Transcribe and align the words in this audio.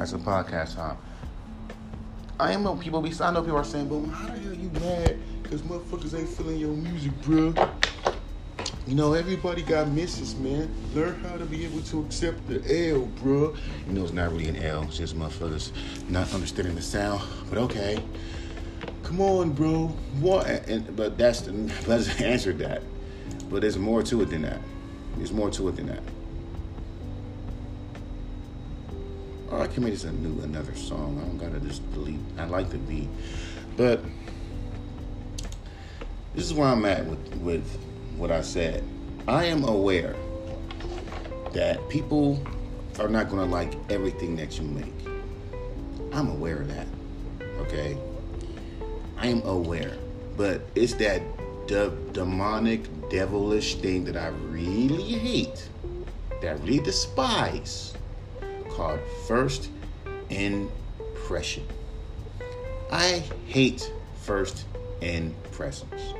That's 0.00 0.14
a 0.14 0.16
podcast 0.16 0.76
time. 0.76 0.96
I 2.38 2.56
know 2.56 2.74
people 2.74 3.02
be. 3.02 3.12
I 3.20 3.30
know 3.32 3.42
people 3.42 3.58
are 3.58 3.64
saying, 3.64 3.86
"But 3.86 4.10
how 4.10 4.28
the 4.28 4.40
hell 4.40 4.54
you 4.54 4.70
mad? 4.70 5.18
Cause 5.44 5.60
motherfuckers 5.60 6.18
ain't 6.18 6.26
feeling 6.26 6.56
your 6.56 6.70
music, 6.70 7.12
bro." 7.20 7.52
You 8.86 8.94
know, 8.94 9.12
everybody 9.12 9.60
got 9.60 9.88
misses, 9.88 10.34
man. 10.36 10.74
Learn 10.94 11.22
how 11.22 11.36
to 11.36 11.44
be 11.44 11.66
able 11.66 11.82
to 11.82 12.00
accept 12.00 12.48
the 12.48 12.92
L, 12.92 13.00
bro. 13.22 13.54
You 13.86 13.92
know, 13.92 14.02
it's 14.02 14.14
not 14.14 14.32
really 14.32 14.48
an 14.48 14.56
L. 14.56 14.84
It's 14.84 14.96
just 14.96 15.18
motherfuckers 15.18 15.70
not 16.08 16.32
understanding 16.32 16.76
the 16.76 16.80
sound. 16.80 17.20
But 17.50 17.58
okay, 17.58 18.02
come 19.02 19.20
on, 19.20 19.50
bro. 19.50 19.88
What? 20.20 20.46
And, 20.46 20.96
but 20.96 21.18
that's 21.18 21.42
the. 21.42 21.52
Let's 21.86 22.18
answer 22.22 22.54
that. 22.54 22.82
But 23.50 23.60
there's 23.60 23.76
more 23.76 24.02
to 24.04 24.22
it 24.22 24.30
than 24.30 24.40
that. 24.42 24.62
There's 25.18 25.30
more 25.30 25.50
to 25.50 25.68
it 25.68 25.76
than 25.76 25.88
that. 25.88 26.02
I 29.52 29.66
can 29.66 29.82
make 29.82 29.92
this 29.92 30.04
a 30.04 30.12
new 30.12 30.40
another 30.42 30.74
song. 30.74 31.20
I 31.20 31.26
don't 31.26 31.38
gotta 31.38 31.60
just 31.60 31.88
delete. 31.92 32.20
I 32.38 32.44
like 32.44 32.70
the 32.70 32.78
beat, 32.78 33.08
but 33.76 34.00
this 36.34 36.44
is 36.44 36.54
where 36.54 36.68
I'm 36.68 36.84
at 36.84 37.04
with 37.06 37.34
with 37.36 37.78
what 38.16 38.30
I 38.30 38.42
said. 38.42 38.84
I 39.26 39.44
am 39.44 39.64
aware 39.64 40.14
that 41.52 41.88
people 41.88 42.42
are 42.98 43.08
not 43.08 43.28
gonna 43.28 43.46
like 43.46 43.72
everything 43.90 44.36
that 44.36 44.58
you 44.58 44.64
make. 44.64 44.94
I'm 46.12 46.28
aware 46.28 46.60
of 46.60 46.68
that. 46.68 46.86
Okay, 47.58 47.98
I 49.18 49.26
am 49.26 49.42
aware, 49.42 49.96
but 50.36 50.62
it's 50.74 50.94
that 50.94 51.22
de- 51.66 51.90
demonic, 52.12 52.82
devilish 53.10 53.76
thing 53.76 54.04
that 54.04 54.16
I 54.16 54.28
really 54.28 55.12
hate, 55.12 55.68
that 56.40 56.48
I 56.48 56.52
really 56.62 56.78
despise 56.78 57.94
called 58.70 59.00
first 59.26 59.70
impression. 60.30 61.66
I 62.92 63.22
hate 63.46 63.92
first 64.22 64.64
impressions, 65.00 66.14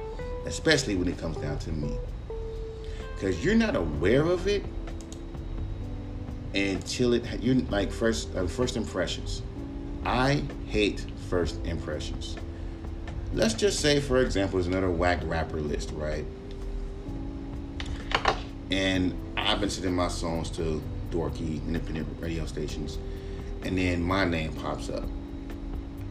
especially 0.47 0.97
when 0.97 1.09
it 1.09 1.19
comes 1.19 1.37
down 1.39 1.59
to 1.61 1.73
me. 1.73 1.97
Because 3.15 3.45
you're 3.45 3.55
not 3.55 3.77
aware 3.77 4.23
of 4.23 4.47
it 4.49 4.65
until 6.55 7.13
it 7.13 7.25
you're 7.41 7.57
like 7.67 7.93
first 7.93 8.35
uh, 8.35 8.47
first 8.47 8.77
impressions. 8.77 9.43
I 10.05 10.43
hate 10.67 11.05
first 11.29 11.65
impressions. 11.67 12.37
Let's 13.33 13.55
just 13.55 13.81
say, 13.81 14.01
for 14.01 14.19
example, 14.23 14.59
there's 14.59 14.67
another 14.67 14.91
whack 14.91 15.21
rapper 15.25 15.61
list, 15.61 15.93
right? 15.93 16.25
And 18.71 19.15
I've 19.37 19.61
been 19.61 19.71
sending 19.71 19.95
my 19.95 20.09
songs 20.09 20.51
to 20.53 20.83
dorky 21.11 21.65
independent 21.67 22.07
radio 22.21 22.47
stations, 22.47 22.99
and 23.63 23.77
then 23.77 24.03
my 24.03 24.25
name 24.25 24.53
pops 24.55 24.89
up. 24.89 25.05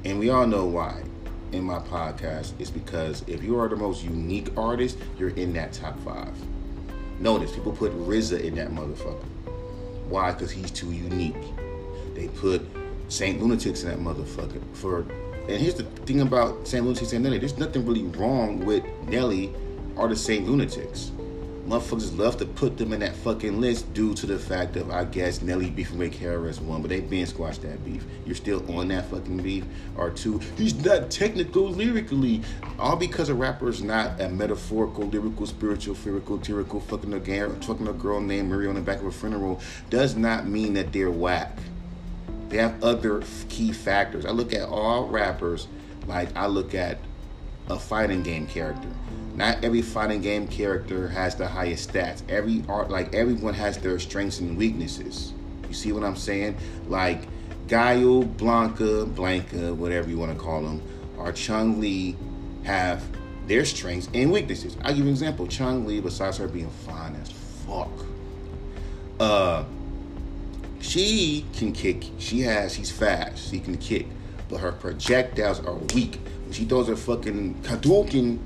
And 0.05 0.19
we 0.19 0.29
all 0.29 0.47
know 0.47 0.65
why 0.65 1.03
in 1.51 1.63
my 1.63 1.79
podcast 1.79 2.59
is 2.59 2.69
because 2.69 3.23
if 3.27 3.43
you 3.43 3.59
are 3.59 3.67
the 3.67 3.75
most 3.75 4.03
unique 4.03 4.49
artist, 4.57 4.97
you're 5.17 5.29
in 5.29 5.53
that 5.53 5.73
top 5.73 5.99
five. 6.03 6.33
Notice 7.19 7.51
people 7.51 7.71
put 7.71 7.91
RZA 7.93 8.41
in 8.41 8.55
that 8.55 8.69
motherfucker. 8.69 9.25
Why? 10.07 10.31
Because 10.31 10.51
he's 10.51 10.71
too 10.71 10.91
unique. 10.91 11.35
They 12.15 12.27
put 12.29 12.65
Saint 13.09 13.41
Lunatics 13.41 13.83
in 13.83 13.89
that 13.89 13.99
motherfucker. 13.99 14.61
For 14.73 15.05
and 15.49 15.59
here's 15.59 15.75
the 15.75 15.83
thing 15.83 16.21
about 16.21 16.67
Saint 16.67 16.85
Lunatics 16.85 17.11
and 17.13 17.23
Nelly. 17.23 17.39
There's 17.39 17.57
nothing 17.57 17.85
really 17.85 18.03
wrong 18.03 18.63
with 18.65 18.83
Nelly 19.07 19.53
or 19.95 20.07
the 20.07 20.15
Saint 20.15 20.47
Lunatics 20.47 21.11
motherfuckers 21.67 22.17
love 22.17 22.37
to 22.37 22.45
put 22.45 22.77
them 22.77 22.93
in 22.93 22.99
that 23.01 23.15
fucking 23.15 23.59
list 23.59 23.93
due 23.93 24.13
to 24.15 24.25
the 24.25 24.39
fact 24.39 24.75
of 24.75 24.89
I 24.91 25.03
guess 25.05 25.41
Nelly 25.41 25.69
beefing 25.69 25.97
with 25.97 26.19
KRS 26.19 26.61
One, 26.61 26.81
but 26.81 26.89
they 26.89 26.99
been 26.99 27.25
squashed 27.25 27.61
that 27.61 27.83
beef. 27.85 28.05
You're 28.25 28.35
still 28.35 28.63
on 28.77 28.87
that 28.89 29.05
fucking 29.09 29.37
beef. 29.37 29.65
Or 29.95 30.09
two, 30.09 30.39
he's 30.57 30.73
not 30.83 31.11
technical 31.11 31.69
lyrically. 31.69 32.41
All 32.77 32.95
because 32.95 33.29
a 33.29 33.35
rapper's 33.35 33.81
not 33.81 34.19
a 34.19 34.29
metaphorical, 34.29 35.05
lyrical, 35.05 35.45
spiritual, 35.45 35.95
lyrical, 36.05 36.37
lyrical 36.37 36.79
fucking 36.79 37.13
a 37.13 37.19
girl, 37.19 37.55
fucking 37.61 37.87
a 37.87 37.93
girl 37.93 38.21
named 38.21 38.49
Marie 38.49 38.67
on 38.67 38.75
the 38.75 38.81
back 38.81 38.99
of 38.99 39.05
a 39.05 39.11
funeral 39.11 39.61
does 39.89 40.15
not 40.15 40.47
mean 40.47 40.73
that 40.73 40.91
they're 40.91 41.11
whack. 41.11 41.57
They 42.49 42.57
have 42.57 42.83
other 42.83 43.21
key 43.49 43.71
factors. 43.71 44.25
I 44.25 44.31
look 44.31 44.53
at 44.53 44.67
all 44.67 45.07
rappers 45.07 45.67
like 46.07 46.35
I 46.35 46.47
look 46.47 46.73
at 46.73 46.97
a 47.69 47.77
fighting 47.77 48.23
game 48.23 48.47
character 48.47 48.89
not 49.39 49.63
every 49.63 49.81
fighting 49.81 50.21
game 50.21 50.49
character 50.49 51.07
has 51.07 51.33
the 51.33 51.47
highest 51.47 51.93
stats. 51.93 52.21
Every 52.29 52.61
art, 52.67 52.89
like 52.89 53.15
everyone 53.15 53.53
has 53.53 53.77
their 53.77 53.97
strengths 53.97 54.41
and 54.41 54.57
weaknesses. 54.57 55.31
You 55.69 55.73
see 55.73 55.93
what 55.93 56.03
I'm 56.03 56.17
saying? 56.17 56.57
Like 56.87 57.21
Guile, 57.69 58.23
Blanka, 58.23 59.09
Blanka, 59.15 59.73
whatever 59.73 60.09
you 60.09 60.17
want 60.17 60.33
to 60.33 60.37
call 60.37 60.61
them, 60.61 60.81
or 61.17 61.31
Chun 61.31 61.79
Li 61.79 62.17
have 62.63 63.01
their 63.47 63.63
strengths 63.63 64.09
and 64.13 64.29
weaknesses. 64.29 64.75
I'll 64.81 64.89
give 64.89 64.97
you 64.97 65.03
an 65.05 65.11
example. 65.11 65.47
Chun 65.47 65.87
Li, 65.87 66.01
besides 66.01 66.37
her 66.37 66.49
being 66.49 66.69
fine 66.69 67.15
as 67.15 67.31
fuck, 67.65 67.91
uh, 69.21 69.63
she 70.81 71.45
can 71.53 71.71
kick. 71.71 72.03
She 72.17 72.41
has, 72.41 72.75
she's 72.75 72.91
fast. 72.91 73.49
She 73.49 73.61
can 73.61 73.77
kick. 73.77 74.07
But 74.49 74.57
her 74.57 74.73
projectiles 74.73 75.61
are 75.61 75.75
weak. 75.95 76.19
When 76.43 76.51
she 76.51 76.65
throws 76.65 76.89
her 76.89 76.97
fucking 76.97 77.55
Hadouken 77.63 78.39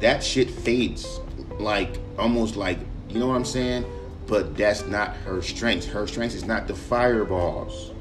that 0.00 0.22
shit 0.22 0.50
fades 0.50 1.20
like 1.58 1.98
almost 2.18 2.56
like 2.56 2.78
you 3.08 3.18
know 3.18 3.28
what 3.28 3.36
I'm 3.36 3.44
saying? 3.44 3.84
But 4.26 4.56
that's 4.56 4.86
not 4.86 5.16
her 5.18 5.40
strength. 5.40 5.86
Her 5.86 6.06
strength 6.06 6.34
is 6.34 6.44
not 6.44 6.66
the 6.66 6.74
fireballs. 6.74 7.92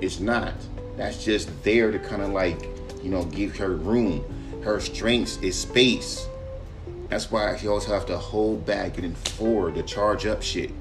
It's 0.00 0.20
not. 0.20 0.54
That's 0.96 1.24
just 1.24 1.64
there 1.64 1.90
to 1.90 1.98
kind 1.98 2.22
of 2.22 2.30
like, 2.30 2.68
you 3.02 3.10
know, 3.10 3.24
give 3.24 3.56
her 3.56 3.74
room. 3.74 4.24
Her 4.62 4.78
strength 4.78 5.42
is 5.42 5.58
space. 5.58 6.28
That's 7.08 7.30
why 7.30 7.56
she 7.56 7.66
always 7.66 7.86
have 7.86 8.06
to 8.06 8.18
hold 8.18 8.64
back 8.64 8.98
and 8.98 9.16
forward 9.16 9.74
to 9.74 9.82
charge 9.82 10.26
up 10.26 10.42
shit. 10.42 10.70
You 10.70 10.76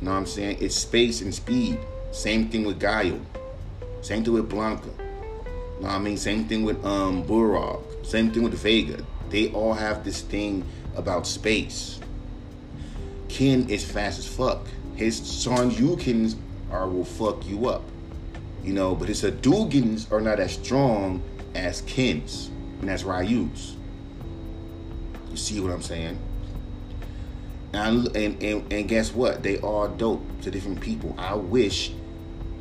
know 0.00 0.10
what 0.10 0.16
I'm 0.16 0.26
saying? 0.26 0.58
It's 0.60 0.74
space 0.74 1.20
and 1.20 1.32
speed. 1.32 1.78
Same 2.10 2.48
thing 2.48 2.64
with 2.64 2.80
Guile. 2.80 3.20
Same 4.00 4.24
thing 4.24 4.32
with 4.32 4.50
Blanka. 4.50 4.86
You 4.86 5.82
know 5.82 5.88
what 5.88 5.90
I 5.90 5.98
mean? 6.00 6.16
Same 6.16 6.46
thing 6.46 6.64
with 6.64 6.84
um 6.84 7.22
Balrog. 7.24 8.04
Same 8.04 8.32
thing 8.32 8.42
with 8.42 8.54
Vega 8.54 9.04
they 9.32 9.50
all 9.52 9.72
have 9.72 10.04
this 10.04 10.20
thing 10.20 10.64
about 10.94 11.26
space. 11.26 11.98
Ken 13.28 13.68
is 13.70 13.84
fast 13.84 14.18
as 14.18 14.28
fuck. 14.28 14.66
His 14.94 15.20
Shoryukens 15.20 16.36
are 16.70 16.86
will 16.86 17.04
fuck 17.04 17.46
you 17.46 17.68
up. 17.68 17.82
You 18.62 18.74
know, 18.74 18.94
but 18.94 19.08
his 19.08 19.22
Hadoukens 19.22 20.12
are 20.12 20.20
not 20.20 20.38
as 20.38 20.52
strong 20.52 21.22
as 21.54 21.80
Ken's 21.82 22.50
and 22.80 22.90
as 22.90 23.04
Ryu's. 23.04 23.76
You 25.30 25.36
see 25.36 25.60
what 25.60 25.72
I'm 25.72 25.82
saying? 25.82 26.18
And, 27.72 28.14
and, 28.14 28.42
and, 28.42 28.70
and 28.70 28.86
guess 28.86 29.14
what? 29.14 29.42
They 29.42 29.58
are 29.60 29.88
dope 29.88 30.22
to 30.42 30.50
different 30.50 30.80
people. 30.80 31.14
I 31.18 31.34
wish 31.34 31.92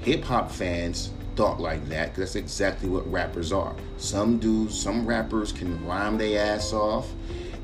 hip 0.02 0.24
hop 0.24 0.50
fans 0.50 1.12
thought 1.36 1.60
like 1.60 1.88
that 1.90 2.10
because 2.10 2.34
that's 2.34 2.36
exactly 2.36 2.90
what 2.90 3.10
rappers 3.12 3.52
are. 3.52 3.76
Some 3.98 4.38
dudes, 4.38 4.80
some 4.80 5.06
rappers 5.06 5.52
can 5.52 5.84
rhyme 5.86 6.18
their 6.18 6.46
ass 6.46 6.74
off, 6.74 7.10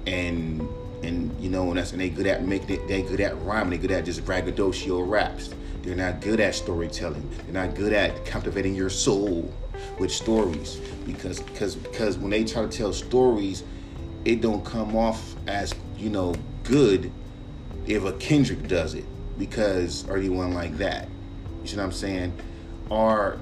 and 0.05 0.67
and 1.03 1.39
you 1.39 1.49
know, 1.49 1.69
and 1.69 1.77
that's 1.77 1.91
and 1.91 2.01
they 2.01 2.09
good 2.09 2.27
at 2.27 2.45
making 2.45 2.69
it. 2.71 2.87
They 2.87 3.01
good 3.01 3.21
at 3.21 3.39
rhyming. 3.41 3.71
They 3.71 3.77
good 3.77 3.91
at 3.91 4.05
just 4.05 4.25
braggadocio 4.25 5.01
raps. 5.01 5.53
They're 5.81 5.95
not 5.95 6.21
good 6.21 6.39
at 6.39 6.55
storytelling. 6.55 7.29
They're 7.45 7.67
not 7.67 7.75
good 7.75 7.93
at 7.93 8.25
captivating 8.25 8.75
your 8.75 8.89
soul 8.89 9.53
with 9.99 10.11
stories 10.11 10.81
because 11.05 11.39
because 11.39 11.75
because 11.75 12.17
when 12.17 12.31
they 12.31 12.43
try 12.43 12.63
to 12.63 12.67
tell 12.67 12.93
stories, 12.93 13.63
it 14.25 14.41
don't 14.41 14.65
come 14.65 14.95
off 14.95 15.35
as 15.47 15.73
you 15.97 16.09
know 16.09 16.35
good 16.63 17.11
if 17.85 18.03
a 18.03 18.11
Kendrick 18.13 18.67
does 18.67 18.93
it 18.95 19.05
because 19.37 20.07
or 20.09 20.17
anyone 20.17 20.53
like 20.53 20.77
that. 20.77 21.07
You 21.61 21.67
see 21.67 21.77
what 21.77 21.83
I'm 21.83 21.91
saying? 21.91 22.33
Or 22.89 23.39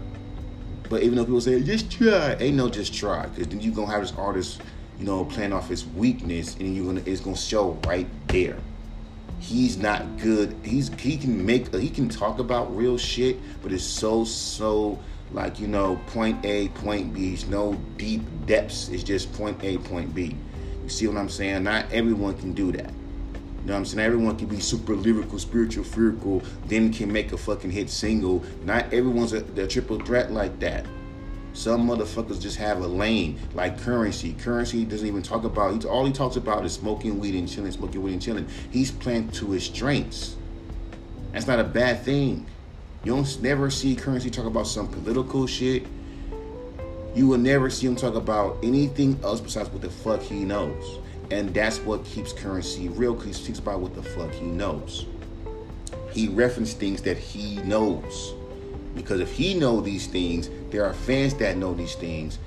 but 0.90 1.04
even 1.04 1.16
though 1.16 1.26
people 1.26 1.42
say 1.42 1.62
just 1.64 1.92
try, 1.92 2.36
ain't 2.36 2.56
no 2.56 2.70
just 2.70 2.94
try, 2.94 3.26
because 3.28 3.48
then 3.48 3.62
you 3.62 3.72
gonna 3.72 3.92
have 3.92 4.02
this 4.02 4.14
artist, 4.14 4.62
you 5.00 5.06
know, 5.06 5.26
playing 5.26 5.54
off 5.54 5.68
his 5.68 5.86
weakness, 5.86 6.56
and 6.56 6.76
you 6.76 6.86
gonna 6.86 7.02
it's 7.06 7.22
gonna 7.22 7.36
show 7.36 7.78
right 7.86 8.08
there. 8.28 8.58
He's 9.40 9.78
not 9.78 10.18
good. 10.18 10.56
He's 10.64 10.90
he 10.96 11.18
can 11.18 11.46
make 11.46 11.74
he 11.76 11.90
can 11.90 12.10
talk 12.10 12.40
about 12.40 12.76
real 12.76 12.98
shit, 12.98 13.38
but 13.62 13.72
it's 13.72 13.84
so 13.84 14.24
so 14.24 15.00
like 15.32 15.60
you 15.60 15.68
know 15.68 16.00
point 16.08 16.44
A 16.46 16.70
point 16.70 17.14
B. 17.14 17.34
It's 17.34 17.46
no 17.48 17.74
deep 17.98 18.22
depths. 18.46 18.90
It's 18.90 19.04
just 19.04 19.32
point 19.34 19.64
A 19.64 19.78
point 19.78 20.14
B. 20.16 20.36
You 20.84 20.90
see 20.90 21.08
what 21.08 21.18
I'm 21.18 21.30
saying? 21.30 21.64
Not 21.64 21.92
everyone 21.92 22.36
can 22.36 22.54
do 22.54 22.72
that. 22.74 22.94
You 23.66 23.70
know 23.70 23.78
what 23.78 23.80
I'm 23.80 23.86
saying? 23.86 24.06
Everyone 24.06 24.38
can 24.38 24.46
be 24.48 24.60
super 24.60 24.94
lyrical, 24.94 25.40
spiritual, 25.40 25.86
lyrical, 25.98 26.44
then 26.68 26.94
can 26.94 27.12
make 27.12 27.32
a 27.32 27.38
fucking 27.38 27.72
hit 27.72 27.90
single. 27.90 28.44
Not 28.64 28.94
everyone's 28.94 29.34
a, 29.34 29.44
a 29.60 29.66
triple 29.66 30.00
threat 30.00 30.32
like 30.32 30.60
that. 30.60 30.86
Some 31.54 31.88
motherfuckers 31.88 32.40
just 32.40 32.58
have 32.58 32.84
a 32.84 32.88
lane, 32.88 33.40
like 33.56 33.82
Curren$y. 33.82 34.36
Curren$y 34.38 34.84
doesn't 34.84 35.08
even 35.08 35.24
talk 35.24 35.46
about. 35.46 35.84
All 35.84 36.06
he 36.06 36.14
talks 36.14 36.36
about 36.36 36.64
is 36.64 36.74
smoking 36.74 37.20
weed 37.20 37.34
and 37.34 37.50
chilling, 37.50 37.72
smoking 37.72 38.04
weed 38.04 38.14
and 38.14 38.22
chilling. 38.22 38.48
He's 38.70 38.92
playing 38.92 39.30
to 39.30 39.50
his 39.50 39.64
strengths. 39.64 40.36
That's 41.32 41.48
not 41.48 41.60
a 41.60 41.64
bad 41.64 42.04
thing. 42.04 42.46
You 43.04 43.16
don't 43.16 43.42
never 43.42 43.72
see 43.72 43.96
Curren$y 43.96 44.30
talk 44.30 44.46
about 44.46 44.68
some 44.68 44.90
political 44.90 45.48
shit. 45.48 45.88
You 47.16 47.28
will 47.28 47.40
never 47.40 47.72
see 47.72 47.88
him 47.88 47.96
talk 47.96 48.14
about 48.14 48.58
anything 48.62 49.20
else 49.24 49.42
besides 49.42 49.70
what 49.70 49.82
the 49.82 49.90
fuck 49.90 50.22
he 50.22 50.46
knows. 50.46 51.00
And 51.32 51.54
that's 51.54 51.80
what 51.80 52.06
keeps 52.06 52.34
Curren$y 52.34 52.88
real 52.94 53.14
because 53.14 53.38
he 53.38 53.44
speaks 53.44 53.60
about 53.60 53.80
what 53.80 53.96
the 53.96 54.04
fuck 54.04 54.32
he 54.32 54.46
knows. 54.46 55.06
He 56.12 56.28
referenced 56.28 56.78
things 56.80 57.02
that 57.02 57.18
he 57.18 57.58
knows. 57.64 58.34
Because 58.96 59.20
if 59.20 59.32
he 59.32 59.54
know 59.54 59.82
these 59.82 60.08
things, 60.08 60.50
there 60.70 60.86
are 60.86 60.94
fans 60.94 61.34
that 61.36 61.58
know 61.58 61.74
these 61.74 61.96
things. 61.96 62.40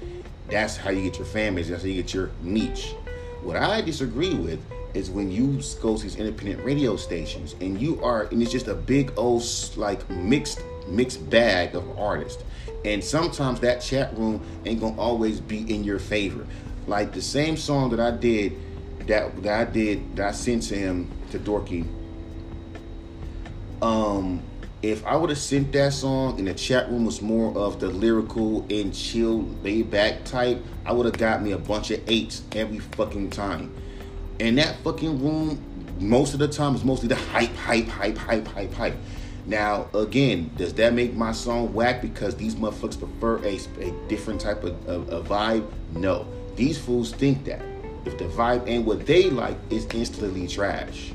That's 0.48 0.76
how 0.76 0.90
you 0.90 1.02
get 1.02 1.19
your 1.19 1.26
fan 1.26 1.54
base. 1.54 1.69
That's 1.69 1.82
how 1.82 1.88
you 1.88 2.02
get 2.02 2.14
your 2.14 2.30
niche. 2.42 2.94
What 3.42 3.56
I 3.56 3.82
disagree 3.82 4.34
with 4.34 4.60
is 4.94 5.10
when 5.10 5.30
you 5.30 5.60
go 5.80 5.96
to 5.96 6.02
these 6.02 6.16
independent 6.16 6.64
radio 6.64 6.96
stations 6.96 7.54
and 7.60 7.80
you 7.80 8.02
are, 8.02 8.22
and 8.25 8.42
it's 8.42 8.50
just 8.50 8.69
a 8.69 8.75
big 8.75 9.12
old 9.16 9.44
like 9.76 10.08
mixed 10.08 10.60
mixed 10.86 11.28
bag 11.28 11.75
of 11.75 11.98
artists. 11.98 12.42
And 12.84 13.02
sometimes 13.04 13.60
that 13.60 13.80
chat 13.80 14.16
room 14.16 14.40
ain't 14.64 14.80
gonna 14.80 14.98
always 14.98 15.40
be 15.40 15.72
in 15.72 15.84
your 15.84 15.98
favor. 15.98 16.46
Like 16.86 17.12
the 17.12 17.20
same 17.20 17.56
song 17.56 17.90
that 17.90 18.00
I 18.00 18.10
did, 18.10 18.56
that 19.08 19.43
that 19.43 19.69
I 19.69 19.70
did, 19.70 20.16
that 20.16 20.28
I 20.28 20.32
sent 20.32 20.62
to 20.64 20.76
him 20.76 21.10
to 21.31 21.38
Dorky. 21.38 21.87
Um, 23.82 24.43
if 24.82 25.05
I 25.05 25.16
would 25.16 25.31
have 25.31 25.38
sent 25.38 25.72
that 25.72 25.93
song 25.93 26.38
and 26.38 26.46
the 26.46 26.55
chat 26.55 26.88
room 26.88 27.05
was 27.05 27.20
more 27.20 27.56
of 27.56 27.81
the 27.81 27.88
lyrical 27.88 28.64
and 28.70 28.94
chill, 28.94 29.43
laid 29.62 29.90
back 29.90 30.25
type, 30.25 30.64
I 30.87 30.93
would 30.93 31.06
have 31.06 31.19
got 31.19 31.43
me 31.43 31.52
a 31.52 31.58
bunch 31.58 31.90
of 31.90 32.00
eights 32.08 32.43
every 32.52 32.78
fucking 32.78 33.31
time. 33.31 33.75
And 34.38 34.56
that 34.58 34.76
fucking 34.84 35.20
room, 35.20 35.61
most 35.99 36.32
of 36.32 36.38
the 36.38 36.46
time, 36.46 36.76
is 36.76 36.84
mostly 36.84 37.08
the 37.08 37.16
hype, 37.16 37.54
hype, 37.56 37.88
hype, 37.88 38.16
hype, 38.16 38.46
hype, 38.46 38.72
hype. 38.72 38.96
Now, 39.46 39.88
again, 39.94 40.50
does 40.56 40.75
that 40.75 40.93
make 40.93 41.14
my 41.14 41.32
song 41.32 41.72
whack 41.72 42.02
because 42.02 42.37
these 42.37 42.54
motherfuckers 42.54 42.99
prefer 42.99 43.38
a, 43.44 43.58
a 43.81 44.08
different 44.08 44.40
type 44.40 44.62
of 44.62 44.88
a, 44.88 45.16
a 45.16 45.22
vibe? 45.22 45.69
No. 45.93 46.28
These 46.54 46.78
fools 46.78 47.12
think 47.12 47.44
that. 47.46 47.67
If 48.08 48.16
the 48.16 48.25
vibe 48.25 48.66
ain't 48.66 48.87
what 48.87 49.05
they 49.05 49.28
like, 49.28 49.58
it's 49.69 49.84
instantly 49.94 50.49
trash. 50.49 51.12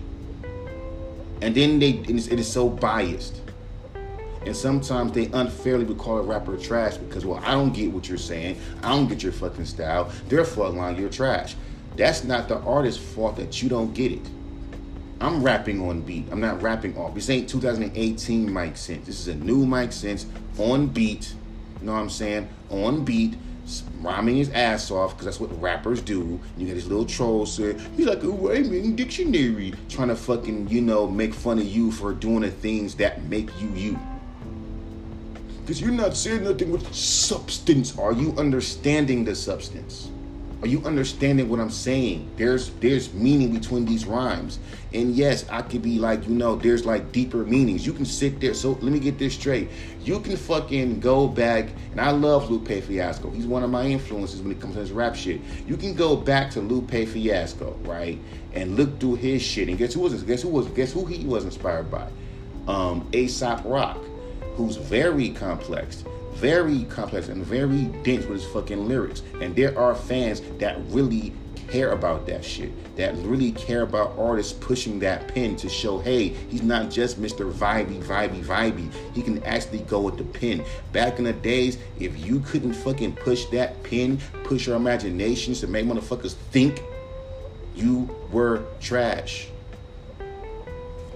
And 1.42 1.56
then 1.56 1.80
they, 1.80 1.90
it 1.90 2.10
is, 2.12 2.28
it 2.28 2.40
is 2.40 2.48
so 2.48 2.69
biased. 2.69 3.42
And 4.45 4.56
sometimes 4.56 5.12
they 5.13 5.25
unfairly 5.34 5.86
would 5.86 5.98
call 5.98 6.19
a 6.19 6.22
rapper 6.22 6.56
trash 6.56 6.98
because, 6.98 7.25
well, 7.25 7.42
I 7.44 7.54
don't 7.54 7.74
get 7.74 7.92
what 7.92 8.07
you're 8.07 8.19
saying. 8.19 8.62
I 8.84 8.90
don't 8.90 9.07
get 9.07 9.24
your 9.24 9.31
fucking 9.31 9.66
style. 9.66 10.12
Therefore, 10.30 10.69
line, 10.69 10.95
you're 10.95 11.10
trash. 11.10 11.56
That's 11.95 12.24
not 12.25 12.48
the 12.48 12.60
artist's 12.60 13.04
fault 13.04 13.38
that 13.38 13.63
you 13.63 13.69
don't 13.69 13.96
get 13.96 14.12
it. 14.12 14.30
I'm 15.19 15.42
rapping 15.42 15.81
on 15.81 16.01
beat. 16.01 16.28
I'm 16.31 16.42
not 16.42 16.62
rapping 16.62 16.96
off. 16.96 17.16
This 17.16 17.28
ain't 17.31 17.50
2018 17.50 18.54
Mike 18.54 18.78
Sense. 18.78 19.07
This 19.07 19.19
is 19.19 19.30
a 19.30 19.36
new 19.36 19.66
Mike 19.66 19.94
Sense 19.94 20.28
on 20.60 20.89
beat. 20.89 21.34
You 21.80 21.88
know 21.88 21.94
what 21.94 22.01
I'm 22.01 22.10
saying? 22.12 22.50
On 22.69 23.04
beat, 23.04 23.34
rhyming 24.02 24.36
his 24.36 24.50
ass 24.52 24.92
off 24.92 25.12
because 25.12 25.25
that's 25.25 25.40
what 25.40 25.60
rappers 25.62 26.02
do. 26.02 26.40
You 26.58 26.68
got 26.68 26.74
these 26.75 26.88
little 26.88 27.06
trolls 27.06 27.56
say 27.56 27.75
he's 27.98 28.06
like 28.06 28.24
a 28.24 28.30
rhyming 28.30 28.96
dictionary, 28.96 29.74
trying 29.90 30.10
to 30.10 30.16
fucking 30.16 30.70
you 30.70 30.81
know 30.81 31.08
make 31.08 31.34
fun 31.34 31.58
of 31.58 31.66
you 31.66 31.92
for 31.92 32.14
doing 32.14 32.42
the 32.42 32.52
things 32.52 32.96
that 32.96 33.24
make 33.24 33.50
you 33.60 33.70
you. 33.70 34.00
Because 35.62 35.81
you're 35.81 35.92
not 35.92 36.16
saying 36.16 36.44
nothing 36.44 36.72
with 36.72 36.94
substance. 36.94 37.98
Are 37.98 38.12
you 38.12 38.34
understanding 38.38 39.24
the 39.24 39.34
substance? 39.34 40.10
Are 40.63 40.68
you 40.68 40.81
understanding 40.86 41.50
what 41.50 41.60
I'm 41.60 41.69
saying? 41.69 42.31
There's 42.38 42.69
there's 42.75 43.13
meaning 43.13 43.51
between 43.51 43.83
these 43.83 44.06
rhymes. 44.06 44.60
And 44.94 45.13
yes, 45.13 45.44
I 45.50 45.62
could 45.62 45.81
be 45.81 46.00
like, 46.00 46.25
you 46.25 46.33
know, 46.33 46.56
there's 46.56 46.86
like 46.86 47.12
deeper 47.12 47.39
meanings. 47.39 47.86
You 47.86 47.92
can 47.92 48.06
sit 48.06 48.39
there. 48.39 48.54
So 48.54 48.71
let 48.80 48.94
me 48.94 49.00
get 49.00 49.19
this 49.19 49.33
straight. 49.33 49.68
You 50.06 50.21
can 50.21 50.38
fucking 50.38 51.01
go 51.01 51.27
back, 51.27 51.68
and 51.92 52.00
I 52.00 52.12
love 52.12 52.50
Lupe 52.50 52.81
Fiasco. 52.81 53.30
He's 53.31 53.45
one 53.45 53.63
of 53.63 53.71
my 53.71 53.88
influences 53.88 54.42
when 54.42 54.54
it 54.54 54.62
comes 54.62 54.75
to 54.75 54.80
this 54.80 54.92
rap 54.92 55.15
shit. 55.15 55.42
You 55.68 55.75
can 55.75 55.95
go 55.95 56.15
back 56.15 56.50
to 56.51 56.62
Lupe 56.62 56.92
Fiasco, 57.10 57.77
right? 57.81 58.18
And 58.54 58.77
look 58.77 59.01
through 59.01 59.15
his 59.15 59.42
shit. 59.42 59.68
And 59.68 59.77
guess 59.77 59.94
who 59.94 60.00
was 60.00 60.24
guess 60.24 60.44
who 60.44 60.48
was 60.48 60.68
guess 60.69 60.94
who 60.94 61.04
he 61.04 61.25
was 61.25 61.44
inspired 61.44 61.92
by? 61.92 62.07
Um 62.69 63.06
Aesop 63.12 63.65
Rock, 63.65 64.01
who's 64.56 64.77
very 64.77 65.31
complex 65.31 66.06
very 66.44 66.84
complex 66.90 67.30
and 67.30 67.42
very 67.45 67.84
dense 68.04 68.25
with 68.25 68.42
his 68.42 68.51
fucking 68.51 68.86
lyrics. 68.86 69.24
And 69.40 69.56
there 69.56 69.80
are 69.80 69.95
fans 69.95 70.42
that 70.60 70.78
really 70.90 71.31
care 71.69 71.94
about 71.94 72.25
that 72.25 72.44
shit, 72.44 72.98
that 72.98 73.16
really 73.19 73.54
care 73.54 73.84
about 73.84 74.13
artists 74.19 74.51
pushing 74.51 75.00
that 75.00 75.34
pen 75.34 75.56
to 75.56 75.69
show, 75.69 76.00
hey, 76.00 76.28
he's 76.50 76.62
not 76.62 76.92
just 76.92 77.22
Mr. 77.22 77.50
Vibey, 77.50 78.04
Vibey, 78.04 78.44
Vibey. 78.44 78.92
He 79.13 79.22
can 79.22 79.42
actually 79.44 79.80
go 79.80 80.01
with 80.01 80.18
the 80.18 80.25
pen. 80.25 80.66
Back 80.92 81.18
in 81.18 81.24
the 81.24 81.31
days, 81.31 81.78
if 81.98 82.19
you 82.19 82.42
couldn't 82.42 82.74
fucking 82.74 83.16
push 83.16 83.46
that 83.46 83.81
pen, 83.81 84.19
push 84.44 84.68
your 84.68 84.75
imaginations 84.75 85.62
to 85.62 85.68
make 85.68 85.86
motherfuckers 85.86 86.34
think, 86.51 86.84
you 87.74 88.13
were 88.34 88.66
trash. 88.81 89.48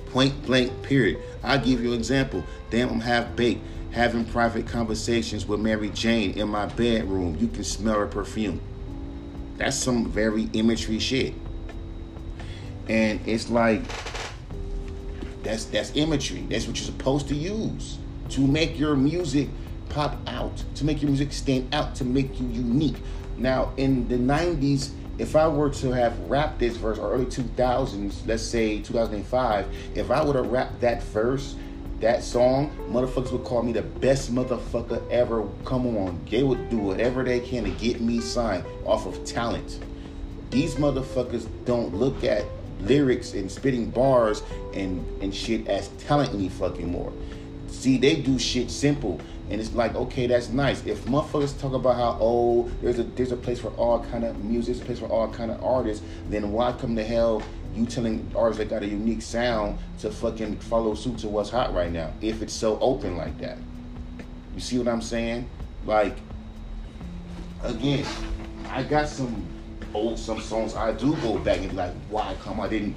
Point 0.06 0.42
blank, 0.46 0.72
period. 0.84 1.22
I'll 1.44 1.60
give 1.60 1.84
you 1.84 1.92
an 1.92 1.98
example. 1.98 2.46
Damn, 2.70 2.90
I'm 2.90 3.02
half 3.02 3.36
baked 3.36 3.62
having 3.92 4.26
private 4.26 4.68
conversations 4.68 5.46
with 5.48 5.60
Mary 5.60 5.90
Jane 5.90 6.38
in 6.38 6.50
my 6.50 6.66
bedroom. 6.66 7.38
You 7.40 7.48
can 7.48 7.64
smell 7.64 7.96
her 7.96 8.08
perfume. 8.08 8.62
That's 9.58 9.78
some 9.78 10.10
very 10.10 10.50
imagery 10.54 11.00
shit. 11.00 11.34
And 12.88 13.20
it's 13.28 13.50
like 13.50 13.82
that's 15.44 15.66
that's 15.66 15.96
imagery. 15.96 16.46
That's 16.50 16.68
what 16.68 16.78
you're 16.78 16.86
supposed 16.86 17.28
to 17.30 17.36
use 17.36 17.98
to 18.30 18.42
make 18.42 18.78
your 18.78 18.96
music 18.96 19.50
pop 19.90 20.18
out, 20.28 20.64
to 20.76 20.86
make 20.86 21.02
your 21.02 21.10
music 21.10 21.32
stand 21.32 21.74
out, 21.74 21.96
to 21.96 22.06
make 22.06 22.40
you 22.40 22.48
unique. 22.48 22.98
Now, 23.38 23.72
in 23.78 24.08
the 24.08 24.18
90s, 24.18 24.92
if 25.18 25.36
I 25.36 25.48
were 25.48 25.70
to 25.70 25.92
have 25.92 26.20
rapped 26.30 26.60
this 26.60 26.76
verse 26.76 26.98
or 27.00 27.12
early 27.12 27.26
2000s, 27.26 28.28
let's 28.28 28.44
say 28.44 28.80
2005, 28.82 29.68
if 29.96 30.12
I 30.12 30.24
would 30.24 30.36
have 30.36 30.48
rapped 30.48 30.80
that 30.82 31.02
verse 31.04 31.56
that 32.00 32.24
song, 32.24 32.72
motherfuckers 32.90 33.32
would 33.32 33.44
call 33.44 33.64
me 33.64 33.72
the 33.72 33.82
best 33.82 34.34
motherfucker 34.34 35.10
ever. 35.10 35.48
Come 35.66 35.98
on, 35.98 36.24
they 36.30 36.44
would 36.44 36.70
do 36.70 36.78
whatever 36.78 37.24
they 37.24 37.40
can 37.40 37.64
to 37.64 37.72
get 37.72 38.02
me 38.02 38.20
signed 38.20 38.64
off 38.86 39.06
of 39.06 39.24
talent. 39.26 39.80
These 40.52 40.76
motherfuckers 40.76 41.48
don't 41.66 41.94
look 41.96 42.24
at 42.24 42.46
lyrics 42.82 43.34
and 43.34 43.52
spitting 43.52 43.90
bars 43.90 44.44
and 44.74 45.06
and 45.22 45.34
shit 45.34 45.68
as 45.68 45.90
talent 46.06 46.34
any 46.34 46.50
fucking 46.50 46.90
more. 46.92 47.12
See, 47.68 47.98
they 47.98 48.16
do 48.22 48.38
shit 48.40 48.70
simple. 48.70 49.20
And 49.50 49.62
it's 49.62 49.74
like, 49.74 49.96
okay, 49.96 50.28
that's 50.28 50.50
nice. 50.50 50.86
If 50.86 51.06
motherfuckers 51.06 51.58
talk 51.60 51.74
about 51.74 51.96
how 51.96 52.18
oh, 52.20 52.70
there's 52.82 53.00
a 53.00 53.04
there's 53.04 53.32
a 53.32 53.38
place 53.38 53.60
for 53.60 53.70
all 53.72 54.04
kind 54.06 54.24
of 54.24 54.44
music, 54.44 54.76
there's 54.76 54.82
a 54.82 54.86
place 54.86 55.00
for 55.00 55.08
all 55.08 55.32
kind 55.32 55.52
of 55.52 55.64
artists, 55.64 56.04
then 56.30 56.52
why 56.52 56.74
come 56.74 56.96
to 56.96 57.04
hell 57.04 57.42
you 57.78 57.86
telling 57.86 58.30
artists 58.36 58.60
that 58.60 58.70
got 58.70 58.84
a 58.84 58.88
unique 58.88 59.22
sound 59.22 59.78
to 60.00 60.10
fucking 60.10 60.58
follow 60.60 60.96
suit 60.96 61.18
to 61.20 61.28
what's 61.28 61.50
hot 61.50 61.74
right 61.74 61.92
now 61.92 62.12
if 62.22 62.42
it's 62.42 62.54
so 62.54 62.80
open 62.80 63.18
like 63.18 63.38
that. 63.40 63.58
You 64.54 64.62
see 64.62 64.78
what 64.80 64.88
I'm 64.88 65.02
saying? 65.02 65.50
Like, 65.86 66.18
again, 67.64 68.06
I 68.70 68.84
got 68.84 69.08
some 69.08 69.46
old 69.94 70.20
some 70.20 70.42
songs 70.42 70.76
I 70.76 70.92
do 70.92 71.16
go 71.18 71.38
back 71.40 71.60
and 71.60 71.70
be 71.70 71.76
like, 71.76 71.94
why 72.10 72.36
come 72.42 72.60
I 72.60 72.68
didn't 72.68 72.96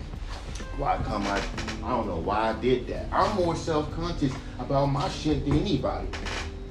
why 0.76 0.99
come 1.04 1.26
I 1.26 1.42
I 1.82 1.90
don't 1.90 2.06
know 2.06 2.16
why 2.16 2.50
I 2.50 2.52
did 2.60 2.87
that. 2.88 3.06
I'm 3.12 3.37
more 3.37 3.56
self-conscious 3.56 4.32
about 4.58 4.87
my 4.87 5.08
shit 5.08 5.44
than 5.44 5.58
anybody. 5.58 6.08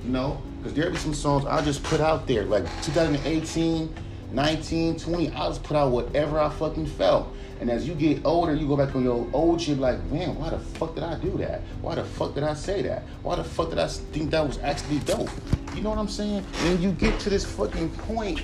You 0.04 0.10
know? 0.12 0.42
Because 0.58 0.74
there 0.74 0.90
be 0.90 0.98
some 0.98 1.14
songs 1.14 1.46
I 1.46 1.62
just 1.62 1.84
put 1.84 2.02
out 2.02 2.28
there. 2.28 2.44
Like 2.44 2.66
2018, 2.84 3.94
19, 4.32 5.00
20, 5.00 5.30
I 5.30 5.48
just 5.48 5.64
put 5.64 5.76
out 5.76 5.92
whatever 5.92 6.40
I 6.40 6.50
fucking 6.50 6.86
felt. 6.86 7.34
And 7.60 7.70
as 7.70 7.88
you 7.88 7.94
get 7.94 8.26
older, 8.26 8.54
you 8.54 8.68
go 8.68 8.78
back 8.78 8.96
on 8.96 9.04
your 9.04 9.28
old 9.34 9.60
shit 9.60 9.80
like, 9.80 10.02
man, 10.06 10.36
why 10.36 10.50
the 10.50 10.60
fuck 10.60 10.96
did 10.96 11.04
I 11.04 11.16
do 11.20 11.38
that? 11.40 11.62
Why 11.82 11.96
the 11.96 12.06
fuck 12.06 12.34
did 12.34 12.44
I 12.44 12.54
say 12.54 12.82
that? 12.84 13.04
Why 13.22 13.36
the 13.36 13.44
fuck 13.44 13.70
did 13.70 13.80
I 13.80 13.88
think 13.88 14.32
that 14.32 14.46
was 14.46 14.60
actually 14.60 15.00
dope? 15.00 15.30
You 15.76 15.82
know 15.82 15.90
what 15.90 16.00
I'm 16.00 16.08
saying? 16.08 16.46
And 16.64 16.80
you 16.80 16.92
get 16.92 17.20
to 17.22 17.30
this 17.30 17.44
fucking 17.44 17.90
point 17.90 18.40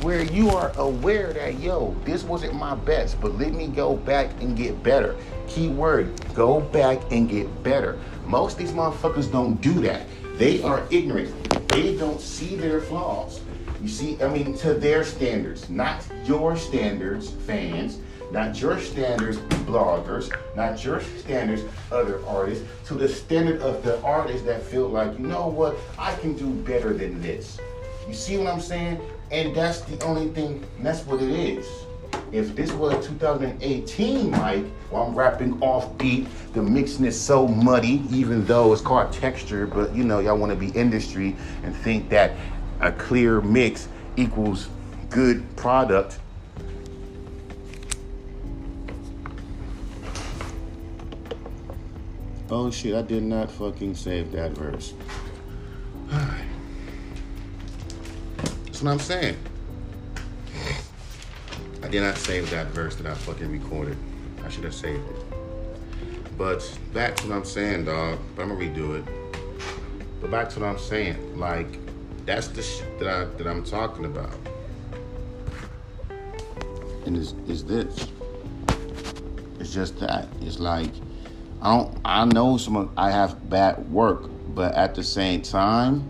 where 0.00 0.22
you 0.22 0.50
are 0.50 0.72
aware 0.76 1.32
that, 1.32 1.58
yo, 1.58 1.94
this 2.04 2.22
wasn't 2.22 2.54
my 2.54 2.74
best, 2.74 3.20
but 3.20 3.36
let 3.36 3.52
me 3.52 3.66
go 3.66 3.96
back 3.96 4.30
and 4.40 4.56
get 4.56 4.82
better. 4.82 5.16
Key 5.48 5.68
word, 5.68 6.12
go 6.34 6.60
back 6.60 7.00
and 7.10 7.28
get 7.28 7.62
better. 7.62 7.98
Most 8.24 8.58
these 8.58 8.72
motherfuckers 8.72 9.30
don't 9.30 9.60
do 9.60 9.74
that. 9.82 10.06
They 10.36 10.62
are 10.62 10.86
ignorant. 10.90 11.68
They 11.68 11.96
don't 11.96 12.20
see 12.20 12.54
their 12.54 12.80
flaws. 12.80 13.40
You 13.80 13.88
see, 13.88 14.20
I 14.20 14.28
mean, 14.28 14.56
to 14.58 14.74
their 14.74 15.04
standards, 15.04 15.70
not 15.70 16.04
your 16.24 16.56
standards, 16.56 17.30
fans, 17.30 17.98
not 18.32 18.60
your 18.60 18.78
standards, 18.80 19.38
bloggers, 19.66 20.34
not 20.56 20.84
your 20.84 21.00
standards, 21.00 21.62
other 21.92 22.24
artists, 22.26 22.64
to 22.86 22.94
the 22.94 23.08
standard 23.08 23.60
of 23.62 23.84
the 23.84 24.02
artists 24.02 24.42
that 24.46 24.62
feel 24.62 24.88
like, 24.88 25.12
you 25.18 25.26
know 25.26 25.46
what, 25.46 25.76
I 25.96 26.14
can 26.16 26.34
do 26.34 26.50
better 26.50 26.92
than 26.92 27.22
this. 27.22 27.58
You 28.08 28.14
see 28.14 28.36
what 28.36 28.48
I'm 28.48 28.60
saying? 28.60 29.00
And 29.30 29.54
that's 29.54 29.82
the 29.82 30.02
only 30.04 30.28
thing, 30.28 30.64
that's 30.80 31.06
what 31.06 31.22
it 31.22 31.30
is. 31.30 31.66
if 32.32 32.54
this 32.54 32.72
was 32.72 33.06
2018, 33.06 34.30
Mike, 34.30 34.64
while 34.90 35.04
I'm 35.04 35.14
rapping 35.14 35.60
off 35.62 35.96
beat, 35.98 36.26
the 36.52 36.62
mixing 36.62 37.04
is 37.04 37.18
so 37.18 37.46
muddy, 37.46 38.02
even 38.10 38.44
though 38.44 38.72
it's 38.72 38.82
called 38.82 39.12
texture, 39.12 39.66
but 39.66 39.94
you 39.94 40.04
know, 40.04 40.18
y'all 40.18 40.36
want 40.36 40.50
to 40.50 40.56
be 40.56 40.68
industry 40.78 41.36
and 41.62 41.74
think 41.76 42.08
that 42.10 42.32
a 42.80 42.92
clear 42.92 43.40
mix 43.40 43.88
equals 44.16 44.68
good 45.10 45.56
product. 45.56 46.18
Oh 52.50 52.70
shit, 52.70 52.94
I 52.94 53.02
did 53.02 53.22
not 53.22 53.50
fucking 53.50 53.94
save 53.94 54.32
that 54.32 54.52
verse. 54.52 54.94
That's 58.78 58.82
what 58.82 58.92
I'm 58.92 58.98
saying. 59.00 59.36
I 61.82 61.88
did 61.88 62.02
not 62.02 62.16
save 62.16 62.48
that 62.50 62.68
verse 62.68 62.94
that 62.96 63.06
I 63.06 63.14
fucking 63.14 63.50
recorded. 63.50 63.96
I 64.44 64.48
should 64.48 64.64
have 64.64 64.74
saved 64.74 65.04
it. 65.10 66.38
But 66.38 66.78
back 66.94 67.16
to 67.16 67.28
what 67.28 67.34
I'm 67.36 67.44
saying, 67.44 67.86
dog. 67.86 68.18
But 68.36 68.42
I'm 68.42 68.50
gonna 68.50 68.60
redo 68.60 68.98
it. 68.98 69.04
But 70.20 70.30
back 70.30 70.48
to 70.50 70.60
what 70.60 70.68
I'm 70.68 70.78
saying. 70.78 71.38
Like, 71.38 71.66
that's 72.28 72.48
the 72.48 72.62
shit 72.62 72.98
that 72.98 73.08
I 73.08 73.24
that 73.24 73.46
I'm 73.46 73.64
talking 73.64 74.04
about. 74.04 74.30
And 77.06 77.16
is 77.16 77.32
is 77.48 77.64
this. 77.64 78.06
It's 79.58 79.72
just 79.72 79.98
that. 80.00 80.28
It's 80.42 80.58
like 80.58 80.90
I 81.62 81.74
don't 81.74 81.98
I 82.04 82.26
know 82.26 82.58
some 82.58 82.92
I 82.98 83.10
have 83.10 83.48
bad 83.48 83.90
work, 83.90 84.28
but 84.54 84.74
at 84.74 84.94
the 84.94 85.02
same 85.02 85.40
time, 85.40 86.04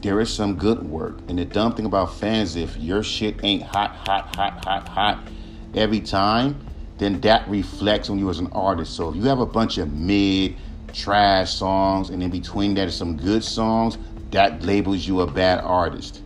there 0.00 0.20
is 0.20 0.32
some 0.32 0.56
good 0.56 0.82
work. 0.82 1.18
And 1.28 1.38
the 1.38 1.44
dumb 1.44 1.74
thing 1.74 1.84
about 1.84 2.14
fans, 2.14 2.56
if 2.56 2.74
your 2.78 3.02
shit 3.02 3.44
ain't 3.44 3.62
hot, 3.62 3.90
hot, 3.90 4.34
hot, 4.34 4.64
hot, 4.64 4.88
hot 4.88 5.28
every 5.74 6.00
time, 6.00 6.56
then 6.96 7.20
that 7.20 7.46
reflects 7.46 8.08
on 8.08 8.18
you 8.18 8.30
as 8.30 8.38
an 8.38 8.48
artist. 8.52 8.94
So 8.94 9.10
if 9.10 9.16
you 9.16 9.24
have 9.24 9.40
a 9.40 9.46
bunch 9.46 9.76
of 9.76 9.92
mid, 9.92 10.56
trash 10.94 11.52
songs, 11.52 12.08
and 12.08 12.22
in 12.22 12.30
between 12.30 12.72
that 12.74 12.88
is 12.88 12.94
some 12.96 13.18
good 13.18 13.44
songs, 13.44 13.98
that 14.34 14.64
labels 14.64 15.06
you 15.06 15.20
a 15.20 15.26
bad 15.30 15.60
artist. 15.60 16.20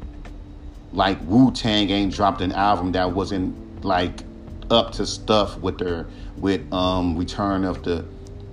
Like 0.92 1.18
Wu 1.24 1.52
Tang 1.52 1.90
ain't 1.90 2.14
dropped 2.14 2.40
an 2.40 2.52
album 2.52 2.92
that 2.92 3.12
wasn't 3.12 3.84
like 3.84 4.20
up 4.70 4.92
to 4.92 5.06
stuff 5.06 5.58
with 5.58 5.76
their 5.78 6.06
with 6.38 6.72
um 6.72 7.18
Return 7.18 7.64
of 7.64 7.82
the 7.82 8.06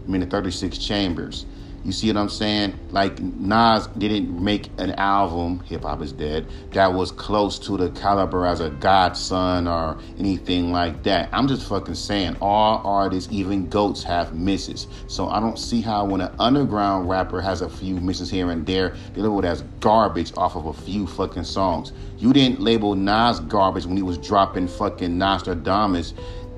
I 0.06 0.12
mean 0.12 0.20
the 0.20 0.28
36 0.28 0.78
Chambers. 0.78 1.46
You 1.86 1.92
see 1.92 2.08
what 2.08 2.18
I'm 2.18 2.30
saying? 2.30 2.80
Like 2.90 3.20
Nas 3.20 3.86
didn't 3.96 4.44
make 4.44 4.72
an 4.80 4.94
album, 4.94 5.60
Hip 5.66 5.84
Hop 5.84 6.02
is 6.02 6.12
Dead, 6.12 6.48
that 6.72 6.92
was 6.92 7.12
close 7.12 7.60
to 7.60 7.78
the 7.78 7.92
caliber 7.92 8.48
as 8.48 8.60
a 8.60 8.72
God's 8.72 9.20
Son 9.20 9.68
or 9.68 10.00
anything 10.18 10.72
like 10.72 11.04
that. 11.04 11.30
I'm 11.32 11.48
just 11.48 11.70
fucking 11.70 11.94
saying 11.94 12.38
all 12.42 12.82
artists, 12.84 13.32
even 13.32 13.70
goats, 13.70 14.02
have 14.02 14.34
misses. 14.34 14.88
So 15.06 15.30
I 15.30 15.40
don't 15.40 15.60
see 15.60 15.80
how 15.80 16.06
when 16.06 16.22
an 16.22 16.34
underground 16.40 17.08
rapper 17.08 17.40
has 17.40 17.62
a 17.62 17.70
few 17.70 17.94
misses 17.98 18.32
here 18.32 18.50
and 18.50 18.66
there, 18.66 18.96
they 19.14 19.22
label 19.22 19.46
as 19.46 19.62
garbage 19.80 20.34
off 20.38 20.56
of 20.56 20.66
a 20.66 20.74
few 20.74 21.06
fucking 21.06 21.44
songs. 21.44 21.94
You 22.18 22.34
didn't 22.34 22.62
label 22.62 22.96
Nas 22.96 23.42
garbage 23.42 23.86
when 23.86 23.96
he 23.96 24.02
was 24.02 24.18
dropping 24.18 24.70
fucking 24.70 25.20
Nastradamus 25.20 26.14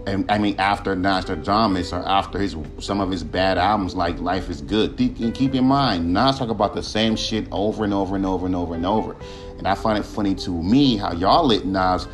and 0.07 0.31
I 0.31 0.37
mean 0.37 0.55
after 0.57 0.95
Nastradamus 0.95 1.91
or 1.91 2.07
after 2.07 2.39
his 2.39 2.55
some 2.79 3.01
of 3.01 3.11
his 3.11 3.23
bad 3.23 3.57
albums 3.57 3.93
like 3.93 4.19
Life 4.19 4.49
is 4.49 4.61
Good. 4.61 4.99
And 4.99 5.35
keep 5.35 5.53
in 5.53 5.65
mind, 5.65 6.13
Nas 6.13 6.39
talk 6.39 6.49
about 6.49 6.73
the 6.73 6.81
same 6.81 7.15
shit 7.15 7.45
over 7.51 7.83
and 7.83 7.93
over 7.93 8.15
and 8.15 8.25
over 8.25 8.45
and 8.45 8.55
over 8.55 8.75
and 8.75 8.85
over. 8.85 9.15
And 9.57 9.67
I 9.67 9.75
find 9.75 9.99
it 9.99 10.05
funny 10.05 10.33
to 10.35 10.63
me 10.63 10.95
how 10.95 11.11
y'all 11.13 11.45
let 11.47 11.65
Nas 11.65 12.07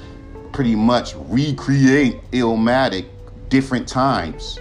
pretty 0.51 0.75
much 0.75 1.13
recreate 1.15 2.19
Illmatic 2.31 3.05
different 3.49 3.87
times, 3.87 4.59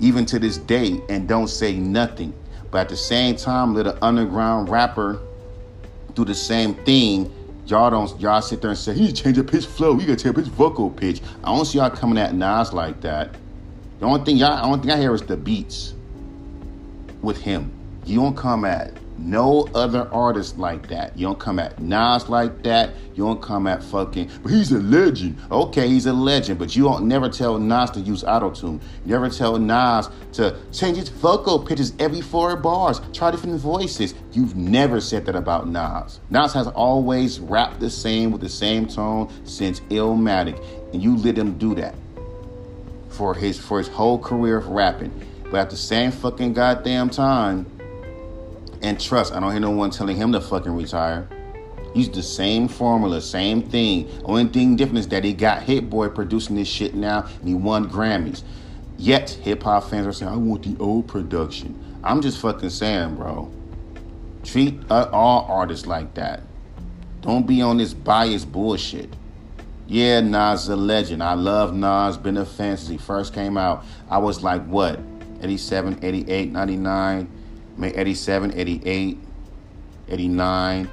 even 0.00 0.24
to 0.26 0.38
this 0.38 0.56
day, 0.56 1.00
and 1.10 1.28
don't 1.28 1.48
say 1.48 1.76
nothing. 1.76 2.32
But 2.70 2.82
at 2.82 2.88
the 2.88 2.96
same 2.96 3.36
time, 3.36 3.74
let 3.74 3.86
an 3.86 3.98
underground 4.00 4.70
rapper 4.70 5.20
do 6.14 6.24
the 6.24 6.34
same 6.34 6.74
thing 6.84 7.32
y'all 7.66 7.90
don't 7.90 8.20
y'all 8.20 8.42
sit 8.42 8.60
there 8.60 8.70
and 8.70 8.78
say 8.78 8.94
he 8.94 9.12
change 9.12 9.38
up 9.38 9.50
his 9.50 9.64
flow, 9.64 9.96
he 9.96 10.06
gotta 10.06 10.22
change 10.22 10.36
his 10.36 10.48
vocal 10.48 10.90
pitch. 10.90 11.22
I 11.42 11.54
don't 11.54 11.64
see 11.64 11.78
y'all 11.78 11.90
coming 11.90 12.18
at 12.18 12.34
Nas 12.34 12.72
like 12.72 13.00
that. 13.02 13.34
The 14.00 14.06
only 14.06 14.24
thing 14.24 14.36
y'all, 14.36 14.56
the 14.56 14.62
only 14.62 14.80
thing 14.80 14.90
I 14.90 14.98
hear 14.98 15.14
is 15.14 15.22
the 15.22 15.36
beats 15.36 15.94
with 17.22 17.40
him. 17.40 17.72
You 18.04 18.20
don't 18.20 18.36
come 18.36 18.64
at 18.64 18.92
no 19.18 19.68
other 19.74 20.08
artist 20.12 20.58
like 20.58 20.88
that. 20.88 21.16
You 21.16 21.26
don't 21.26 21.38
come 21.38 21.58
at 21.58 21.78
Nas 21.80 22.28
like 22.28 22.62
that. 22.64 22.90
You 23.14 23.24
don't 23.24 23.40
come 23.40 23.66
at 23.66 23.82
fucking, 23.82 24.30
but 24.42 24.50
he's 24.50 24.72
a 24.72 24.78
legend. 24.78 25.38
Okay, 25.50 25.88
he's 25.88 26.06
a 26.06 26.12
legend, 26.12 26.58
but 26.58 26.74
you 26.74 26.84
don't 26.84 27.06
never 27.06 27.28
tell 27.28 27.58
Nas 27.58 27.90
to 27.92 28.00
use 28.00 28.24
auto 28.24 28.50
tune. 28.50 28.80
You 29.04 29.12
never 29.12 29.30
tell 29.30 29.58
Nas 29.58 30.08
to 30.32 30.56
change 30.72 30.98
his 30.98 31.08
vocal 31.08 31.58
pitches 31.58 31.92
every 31.98 32.20
four 32.20 32.56
bars, 32.56 33.00
try 33.12 33.30
different 33.30 33.60
voices. 33.60 34.14
You've 34.32 34.56
never 34.56 35.00
said 35.00 35.26
that 35.26 35.36
about 35.36 35.68
Nas. 35.68 36.20
Nas 36.30 36.52
has 36.52 36.66
always 36.68 37.38
rapped 37.38 37.80
the 37.80 37.90
same 37.90 38.32
with 38.32 38.40
the 38.40 38.48
same 38.48 38.86
tone 38.86 39.30
since 39.44 39.80
Illmatic, 39.90 40.62
and 40.92 41.02
you 41.02 41.16
let 41.16 41.38
him 41.38 41.56
do 41.58 41.74
that 41.76 41.94
for 43.10 43.34
his 43.34 43.58
for 43.58 43.78
his 43.78 43.88
whole 43.88 44.18
career 44.18 44.56
of 44.56 44.66
rapping. 44.68 45.12
But 45.44 45.60
at 45.60 45.70
the 45.70 45.76
same 45.76 46.10
fucking 46.10 46.54
goddamn 46.54 47.10
time, 47.10 47.66
and 48.84 49.00
trust, 49.00 49.32
I 49.32 49.40
don't 49.40 49.50
hear 49.50 49.60
no 49.60 49.70
one 49.70 49.90
telling 49.90 50.16
him 50.16 50.32
to 50.32 50.40
fucking 50.40 50.76
retire. 50.76 51.26
Use 51.94 52.10
the 52.10 52.22
same 52.22 52.68
formula, 52.68 53.20
same 53.22 53.62
thing. 53.62 54.10
Only 54.24 54.46
thing 54.46 54.76
different 54.76 54.98
is 54.98 55.08
that 55.08 55.24
he 55.24 55.32
got 55.32 55.62
Hit 55.62 55.88
Boy 55.88 56.08
producing 56.08 56.56
this 56.56 56.68
shit 56.68 56.94
now 56.94 57.26
and 57.40 57.48
he 57.48 57.54
won 57.54 57.88
Grammys. 57.88 58.42
Yet 58.98 59.30
hip 59.30 59.62
hop 59.62 59.88
fans 59.88 60.06
are 60.06 60.12
saying, 60.12 60.30
I 60.30 60.36
want 60.36 60.64
the 60.64 60.76
old 60.82 61.08
production. 61.08 61.98
I'm 62.04 62.20
just 62.20 62.38
fucking 62.38 62.70
saying, 62.70 63.16
bro. 63.16 63.50
Treat 64.44 64.78
uh, 64.90 65.08
all 65.10 65.46
artists 65.48 65.86
like 65.86 66.12
that. 66.14 66.42
Don't 67.22 67.46
be 67.46 67.62
on 67.62 67.78
this 67.78 67.94
biased 67.94 68.52
bullshit. 68.52 69.08
Yeah, 69.86 70.20
Nas 70.20 70.64
is 70.64 70.68
a 70.68 70.76
legend. 70.76 71.22
I 71.22 71.34
love 71.34 71.74
Nas. 71.74 72.18
Been 72.18 72.36
a 72.36 72.44
fan 72.44 72.76
since 72.76 72.88
he 72.88 72.98
first 72.98 73.32
came 73.32 73.56
out. 73.56 73.84
I 74.10 74.18
was 74.18 74.42
like, 74.42 74.62
what? 74.66 75.00
87, 75.40 76.00
88, 76.02 76.52
99 76.52 77.18
made 77.18 77.33
87, 77.82 78.52
88, 78.54 79.18
89, 80.08 80.90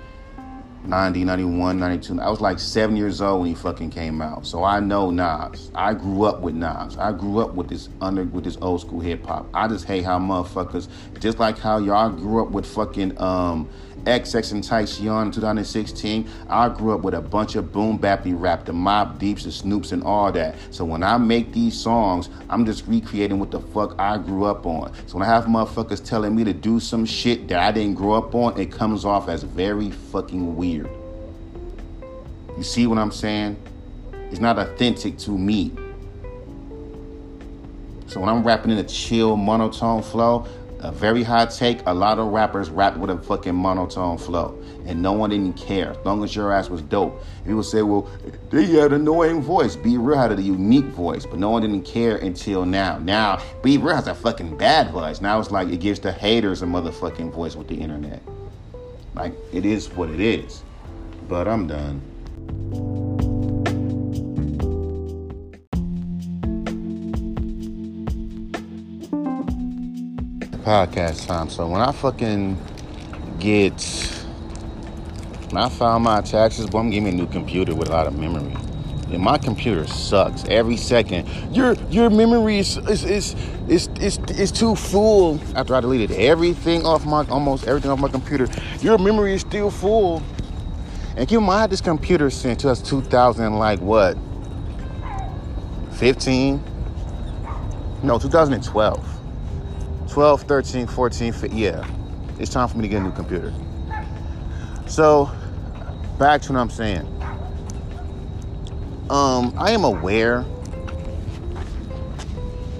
90, 0.83 1.23
91, 1.25 1.79
92. 1.79 2.19
I 2.19 2.29
was 2.29 2.41
like 2.41 2.59
seven 2.59 2.95
years 2.95 3.21
old 3.21 3.41
when 3.41 3.49
he 3.49 3.55
fucking 3.55 3.91
came 3.91 4.21
out. 4.21 4.47
So 4.47 4.63
I 4.63 4.79
know 4.79 5.11
Nas. 5.11 5.71
I 5.75 5.93
grew 5.93 6.23
up 6.23 6.41
with 6.41 6.55
Nas. 6.55 6.97
I 6.97 7.11
grew 7.11 7.39
up 7.39 7.53
with 7.53 7.69
this 7.69 7.89
under 8.01 8.23
with 8.23 8.43
this 8.43 8.57
old 8.61 8.81
school 8.81 8.99
hip 8.99 9.25
hop. 9.25 9.47
I 9.53 9.67
just 9.67 9.85
hate 9.85 10.03
how 10.03 10.17
motherfuckers, 10.17 10.87
just 11.19 11.39
like 11.39 11.59
how 11.59 11.77
y'all 11.77 12.09
grew 12.09 12.43
up 12.43 12.51
with 12.51 12.65
fucking 12.65 13.19
um 13.21 13.69
XX 14.05 14.51
and 14.51 14.63
Tyshawn 14.63 15.27
in 15.27 15.31
2016, 15.31 16.29
I 16.49 16.69
grew 16.69 16.93
up 16.93 17.01
with 17.01 17.13
a 17.13 17.21
bunch 17.21 17.55
of 17.55 17.71
boom 17.71 17.99
bappy 17.99 18.33
rap, 18.35 18.65
the 18.65 18.71
Mobb 18.71 19.19
Deeps, 19.19 19.43
the 19.43 19.49
Snoops, 19.49 19.91
and 19.91 20.03
all 20.03 20.31
that. 20.31 20.55
So 20.71 20.83
when 20.85 21.03
I 21.03 21.17
make 21.17 21.51
these 21.53 21.79
songs, 21.79 22.29
I'm 22.49 22.65
just 22.65 22.85
recreating 22.87 23.39
what 23.39 23.51
the 23.51 23.59
fuck 23.59 23.99
I 23.99 24.17
grew 24.17 24.45
up 24.45 24.65
on. 24.65 24.93
So 25.07 25.17
when 25.17 25.27
I 25.27 25.31
have 25.31 25.45
motherfuckers 25.45 26.03
telling 26.03 26.35
me 26.35 26.43
to 26.43 26.53
do 26.53 26.79
some 26.79 27.05
shit 27.05 27.47
that 27.49 27.59
I 27.59 27.71
didn't 27.71 27.95
grow 27.95 28.13
up 28.13 28.33
on, 28.33 28.59
it 28.59 28.71
comes 28.71 29.05
off 29.05 29.29
as 29.29 29.43
very 29.43 29.91
fucking 29.91 30.55
weird. 30.55 30.89
You 32.57 32.63
see 32.63 32.87
what 32.87 32.97
I'm 32.97 33.11
saying? 33.11 33.57
It's 34.29 34.39
not 34.39 34.57
authentic 34.59 35.17
to 35.19 35.31
me. 35.31 35.71
So 38.07 38.19
when 38.19 38.27
I'm 38.27 38.43
rapping 38.43 38.71
in 38.71 38.77
a 38.77 38.83
chill 38.83 39.37
monotone 39.37 40.03
flow, 40.03 40.45
a 40.81 40.91
very 40.91 41.23
high 41.23 41.45
take. 41.45 41.81
A 41.85 41.93
lot 41.93 42.19
of 42.19 42.27
rappers 42.27 42.69
rap 42.69 42.97
with 42.97 43.09
a 43.09 43.17
fucking 43.17 43.55
monotone 43.55 44.17
flow, 44.17 44.59
and 44.85 45.01
no 45.01 45.13
one 45.13 45.29
didn't 45.29 45.53
care 45.53 45.91
as 45.91 46.05
long 46.05 46.23
as 46.23 46.35
your 46.35 46.51
ass 46.51 46.69
was 46.69 46.81
dope. 46.81 47.23
People 47.45 47.63
say, 47.63 47.81
"Well, 47.81 48.09
they 48.49 48.65
had 48.65 48.91
an 48.91 49.01
annoying 49.01 49.41
voice." 49.41 49.75
B-Real 49.75 50.17
had 50.17 50.31
a 50.31 50.41
unique 50.41 50.85
voice, 50.85 51.25
but 51.25 51.39
no 51.39 51.49
one 51.49 51.61
didn't 51.61 51.83
care 51.83 52.17
until 52.17 52.65
now. 52.65 52.97
Now 52.99 53.39
B-Real 53.61 53.95
has 53.95 54.07
a 54.07 54.15
fucking 54.15 54.57
bad 54.57 54.91
voice. 54.91 55.21
Now 55.21 55.39
it's 55.39 55.51
like 55.51 55.69
it 55.69 55.79
gives 55.79 55.99
the 55.99 56.11
haters 56.11 56.61
a 56.61 56.65
motherfucking 56.65 57.31
voice 57.31 57.55
with 57.55 57.67
the 57.67 57.75
internet. 57.75 58.21
Like 59.15 59.33
it 59.53 59.65
is 59.65 59.89
what 59.89 60.09
it 60.09 60.19
is. 60.19 60.63
But 61.27 61.47
I'm 61.47 61.67
done. 61.67 62.01
Podcast 70.71 71.27
time. 71.27 71.49
So 71.49 71.67
when 71.67 71.81
I 71.81 71.91
fucking 71.91 72.57
get 73.39 73.73
when 75.49 75.61
I 75.61 75.67
file 75.67 75.99
my 75.99 76.21
taxes, 76.21 76.67
boy, 76.67 76.79
I'm 76.79 76.89
getting 76.89 77.09
a 77.09 77.11
new 77.11 77.27
computer 77.27 77.75
with 77.75 77.89
a 77.89 77.91
lot 77.91 78.07
of 78.07 78.17
memory. 78.17 78.55
And 79.11 79.21
my 79.21 79.37
computer 79.37 79.85
sucks 79.85 80.45
every 80.45 80.77
second. 80.77 81.27
Your 81.53 81.73
your 81.89 82.09
memory 82.09 82.59
is 82.59 82.77
is 82.77 83.03
is 83.03 83.35
is, 83.67 83.89
is, 83.99 84.17
is 84.29 84.51
too 84.53 84.75
full. 84.75 85.41
After 85.57 85.75
I 85.75 85.81
deleted 85.81 86.11
everything 86.11 86.85
off 86.85 87.05
my 87.05 87.27
almost 87.27 87.67
everything 87.67 87.91
off 87.91 87.99
my 87.99 88.07
computer, 88.07 88.47
your 88.79 88.97
memory 88.97 89.33
is 89.33 89.41
still 89.41 89.71
full. 89.71 90.23
And 91.17 91.27
keep 91.27 91.39
in 91.39 91.43
mind, 91.43 91.73
this 91.73 91.81
computer 91.81 92.29
since 92.29 92.61
2000, 92.61 93.55
like 93.55 93.81
what? 93.81 94.17
15? 95.91 96.63
No, 98.03 98.17
2012. 98.17 99.20
12, 100.11 100.41
13, 100.43 100.87
14, 100.87 101.31
15, 101.31 101.57
yeah. 101.57 101.87
It's 102.37 102.51
time 102.51 102.67
for 102.67 102.75
me 102.75 102.81
to 102.81 102.89
get 102.89 102.99
a 102.99 103.03
new 103.03 103.13
computer. 103.13 103.53
So, 104.85 105.31
back 106.19 106.41
to 106.43 106.53
what 106.53 106.59
I'm 106.59 106.69
saying. 106.69 107.07
Um, 109.09 109.53
I 109.57 109.71
am 109.71 109.85
aware 109.85 110.45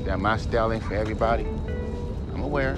that 0.04 0.20
my 0.20 0.36
style 0.36 0.74
ain't 0.74 0.84
for 0.84 0.94
everybody. 0.94 1.46
I'm 2.34 2.44
aware. 2.44 2.78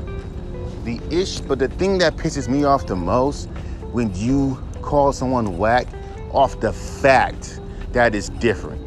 The 0.83 1.01
ish, 1.09 1.39
but 1.39 1.57
the 1.57 1.69
thing 1.69 1.97
that 1.97 2.15
pisses 2.17 2.47
me 2.47 2.63
off 2.63 2.85
the 2.85 2.95
most 2.95 3.49
when 3.91 4.13
you 4.13 4.61
call 4.83 5.13
someone 5.13 5.57
whack 5.57 5.87
off 6.31 6.59
the 6.59 6.73
fact 6.73 7.59
that 7.93 8.13
it's 8.13 8.29
different. 8.29 8.81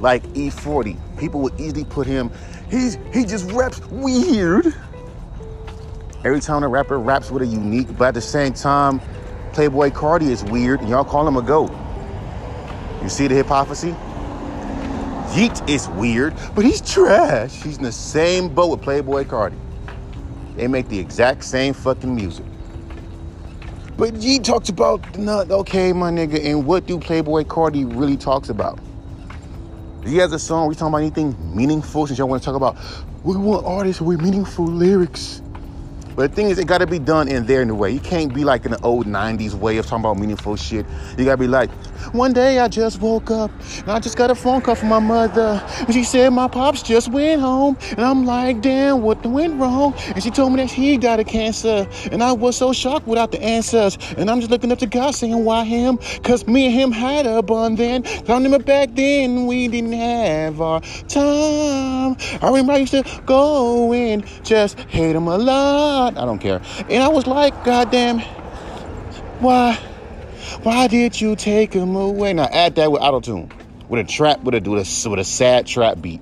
Like 0.00 0.22
E40, 0.28 0.98
people 1.18 1.40
would 1.42 1.60
easily 1.60 1.84
put 1.84 2.06
him, 2.06 2.30
he's 2.72 2.98
he 3.12 3.24
just 3.24 3.48
raps 3.52 3.80
weird. 3.86 4.74
Every 6.24 6.40
time 6.40 6.62
a 6.62 6.68
rapper 6.68 6.98
raps 6.98 7.30
with 7.30 7.42
a 7.42 7.46
unique, 7.46 7.96
but 7.98 8.08
at 8.08 8.14
the 8.14 8.20
same 8.20 8.54
time, 8.54 9.00
Playboy 9.52 9.90
Carti 9.90 10.30
is 10.30 10.42
weird, 10.44 10.80
and 10.80 10.88
y'all 10.88 11.04
call 11.04 11.28
him 11.28 11.36
a 11.36 11.42
goat. 11.42 11.70
You 13.02 13.08
see 13.08 13.26
the 13.26 13.34
hypocrisy? 13.34 13.94
Yeat 15.34 15.68
is 15.68 15.88
weird, 15.90 16.34
but 16.54 16.64
he's 16.64 16.80
trash. 16.80 17.52
He's 17.62 17.76
in 17.76 17.82
the 17.82 17.92
same 17.92 18.48
boat 18.48 18.70
with 18.70 18.82
Playboy 18.82 19.24
Carti. 19.24 19.58
They 20.56 20.68
make 20.68 20.88
the 20.88 20.98
exact 20.98 21.44
same 21.44 21.74
fucking 21.74 22.14
music. 22.14 22.46
But 23.96 24.14
Yeat 24.14 24.44
talks 24.44 24.68
about 24.68 25.18
not 25.18 25.50
okay, 25.50 25.92
my 25.92 26.10
nigga, 26.10 26.44
and 26.44 26.64
what 26.66 26.86
do 26.86 26.98
Playboy 26.98 27.44
Carti 27.44 27.84
really 27.98 28.16
talks 28.16 28.48
about? 28.48 28.78
He 30.04 30.16
has 30.16 30.32
a 30.32 30.38
song, 30.38 30.68
we 30.68 30.74
talking 30.74 30.88
about 30.88 30.98
anything 30.98 31.56
meaningful 31.56 32.06
since 32.06 32.18
y'all 32.18 32.28
want 32.28 32.42
to 32.42 32.46
talk 32.46 32.56
about 32.56 32.76
we 33.24 33.36
want 33.36 33.64
artists 33.64 34.02
with 34.02 34.20
meaningful 34.20 34.66
lyrics. 34.66 35.42
But 36.16 36.30
the 36.30 36.36
thing 36.36 36.50
is, 36.50 36.58
it 36.58 36.66
got 36.66 36.78
to 36.78 36.86
be 36.86 36.98
done 36.98 37.28
in 37.28 37.46
there 37.46 37.62
in 37.62 37.70
a 37.70 37.74
way. 37.74 37.90
You 37.90 38.00
can't 38.00 38.34
be 38.34 38.44
like 38.44 38.64
in 38.64 38.72
the 38.72 38.80
old 38.82 39.06
90s 39.06 39.54
way 39.54 39.78
of 39.78 39.86
talking 39.86 40.04
about 40.04 40.18
meaningful 40.18 40.56
shit. 40.56 40.84
You 41.16 41.24
got 41.24 41.32
to 41.32 41.36
be 41.38 41.46
like, 41.46 41.70
one 42.12 42.32
day 42.32 42.58
I 42.58 42.68
just 42.68 43.00
woke 43.00 43.30
up 43.30 43.50
and 43.78 43.90
I 43.90 44.00
just 44.00 44.16
got 44.16 44.30
a 44.30 44.34
phone 44.34 44.60
call 44.60 44.74
from 44.74 44.88
my 44.88 44.98
mother. 44.98 45.62
And 45.78 45.92
she 45.92 46.04
said 46.04 46.30
my 46.32 46.48
pops 46.48 46.82
just 46.82 47.10
went 47.10 47.40
home. 47.40 47.76
And 47.90 48.00
I'm 48.00 48.24
like, 48.24 48.60
damn, 48.60 49.02
what 49.02 49.24
went 49.24 49.60
wrong? 49.60 49.94
And 50.14 50.22
she 50.22 50.30
told 50.30 50.52
me 50.52 50.58
that 50.62 50.70
he 50.70 50.96
got 50.96 51.20
a 51.20 51.24
cancer. 51.24 51.86
And 52.10 52.22
I 52.22 52.32
was 52.32 52.56
so 52.56 52.72
shocked 52.72 53.06
without 53.06 53.32
the 53.32 53.42
answers. 53.42 53.96
And 54.16 54.30
I'm 54.30 54.40
just 54.40 54.50
looking 54.50 54.72
up 54.72 54.78
to 54.80 54.86
God 54.86 55.14
saying, 55.14 55.44
why 55.44 55.64
him? 55.64 55.98
Because 56.14 56.46
me 56.46 56.66
and 56.66 56.74
him 56.74 56.92
had 56.92 57.26
a 57.26 57.42
bond 57.42 57.78
then. 57.78 58.04
I 58.28 58.34
remember 58.34 58.58
back 58.58 58.94
then 58.94 59.46
we 59.46 59.68
didn't 59.68 59.92
have 59.92 60.60
our 60.60 60.80
time. 61.08 62.16
I 62.40 62.46
remember 62.46 62.72
I 62.72 62.78
used 62.78 62.92
to 62.92 63.22
go 63.26 63.92
and 63.92 64.24
just 64.44 64.78
hate 64.80 65.14
him 65.14 65.28
a 65.28 65.38
lot. 65.38 66.16
I 66.16 66.24
don't 66.24 66.38
care. 66.38 66.60
And 66.88 67.02
I 67.02 67.08
was 67.08 67.26
like, 67.26 67.64
goddamn, 67.64 68.20
why, 69.40 69.78
why 70.62 70.86
did 70.86 71.20
you 71.20 71.36
take 71.36 71.72
him 71.72 71.96
away? 71.96 72.32
Now 72.32 72.48
add 72.52 72.74
that 72.76 72.92
with 72.92 73.02
auto 73.02 73.20
tune, 73.20 73.50
with 73.88 74.00
a 74.00 74.04
trap, 74.04 74.42
with 74.42 74.54
a 74.54 74.70
with 74.70 75.04
a 75.04 75.08
with 75.08 75.18
a 75.18 75.24
sad 75.24 75.66
trap 75.66 76.00
beat, 76.00 76.20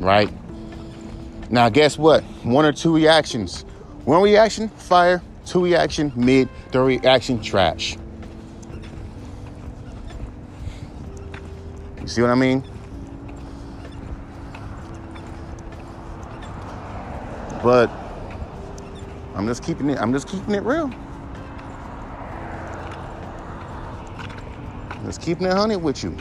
right? 0.00 0.30
Now 1.50 1.68
guess 1.68 1.98
what? 1.98 2.22
One 2.44 2.64
or 2.64 2.72
two 2.72 2.94
reactions. 2.94 3.64
One 4.04 4.22
reaction, 4.22 4.68
fire. 4.68 5.22
Two 5.44 5.64
reaction, 5.64 6.12
mid. 6.16 6.48
Three 6.70 6.98
reaction, 6.98 7.40
trash. 7.42 7.96
You 12.00 12.08
see 12.08 12.20
what 12.20 12.30
I 12.30 12.34
mean? 12.34 12.64
But 17.62 17.90
I'm 19.36 19.46
just 19.46 19.62
keeping 19.62 19.88
it, 19.90 19.98
I'm 20.00 20.12
just 20.12 20.26
keeping 20.26 20.54
it 20.54 20.64
real. 20.64 20.92
Just 25.12 25.20
keeping 25.20 25.46
it 25.46 25.52
honey 25.52 25.76
with 25.76 26.02
you. 26.02 26.16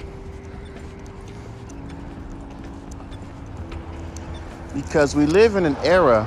Because 4.74 5.16
we 5.16 5.26
live 5.26 5.56
in 5.56 5.66
an 5.66 5.78
era 5.78 6.26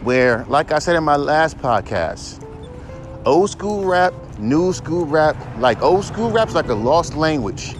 where, 0.00 0.46
like 0.48 0.72
I 0.72 0.78
said 0.78 0.96
in 0.96 1.04
my 1.04 1.16
last 1.16 1.58
podcast, 1.58 2.42
old 3.26 3.50
school 3.50 3.84
rap, 3.84 4.14
new 4.38 4.72
school 4.72 5.04
rap, 5.04 5.36
like 5.58 5.82
old 5.82 6.06
school 6.06 6.30
rap's 6.30 6.54
like 6.54 6.68
a 6.68 6.74
lost 6.74 7.16
language 7.16 7.74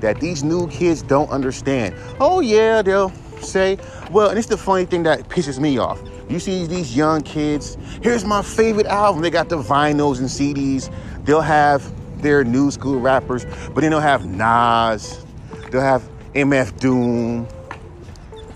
that 0.00 0.18
these 0.18 0.42
new 0.42 0.68
kids 0.68 1.02
don't 1.02 1.28
understand. 1.28 1.94
Oh 2.18 2.40
yeah, 2.40 2.80
they'll 2.80 3.12
say, 3.42 3.76
well, 4.10 4.30
and 4.30 4.38
it's 4.38 4.48
the 4.48 4.56
funny 4.56 4.86
thing 4.86 5.02
that 5.02 5.28
pisses 5.28 5.58
me 5.58 5.76
off. 5.76 6.00
You 6.30 6.40
see 6.40 6.64
these 6.64 6.96
young 6.96 7.20
kids, 7.20 7.76
here's 8.02 8.24
my 8.24 8.40
favorite 8.40 8.86
album. 8.86 9.20
They 9.20 9.28
got 9.28 9.50
the 9.50 9.58
vinyls 9.58 10.18
and 10.18 10.28
CDs. 10.28 10.90
They'll 11.26 11.42
have 11.42 11.92
their 12.20 12.44
new 12.44 12.70
school 12.70 12.98
rappers, 12.98 13.44
but 13.74 13.80
then 13.80 13.90
they'll 13.90 14.00
have 14.00 14.26
Nas, 14.26 15.24
they'll 15.70 15.80
have 15.80 16.08
MF 16.34 16.78
Doom, 16.78 17.46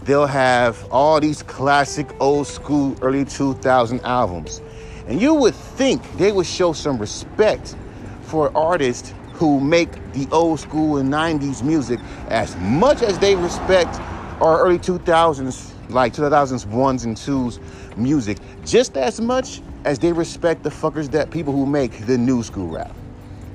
they'll 0.05 0.27
have 0.27 0.87
all 0.91 1.21
these 1.21 1.43
classic 1.43 2.09
old 2.21 2.47
school 2.47 2.97
early 3.03 3.25
2000 3.25 4.01
albums. 4.01 4.61
And 5.07 5.21
you 5.21 5.35
would 5.35 5.55
think 5.55 6.03
they 6.17 6.33
would 6.33 6.47
show 6.47 6.73
some 6.73 6.99
respect 6.99 7.77
for 8.23 8.57
artists 8.57 9.15
who 9.33 9.61
make 9.61 9.91
the 10.13 10.29
old 10.31 10.61
school 10.61 10.99
and 10.99 11.13
90s 11.13 11.63
music 11.63 11.99
as 12.29 12.57
much 12.57 13.03
as 13.03 13.19
they 13.19 13.35
respect 13.35 14.01
our 14.41 14.61
early 14.61 14.79
2000s, 14.79 15.73
like 15.91 16.13
2000s 16.13 16.67
ones 16.67 17.05
and 17.05 17.17
twos 17.17 17.59
music, 17.97 18.39
just 18.65 18.97
as 18.97 19.21
much 19.21 19.61
as 19.85 19.99
they 19.99 20.13
respect 20.13 20.63
the 20.63 20.71
fuckers 20.71 21.11
that 21.11 21.31
people 21.31 21.53
who 21.53 21.67
make 21.67 22.07
the 22.07 22.17
new 22.17 22.43
school 22.43 22.69
rap. 22.69 22.95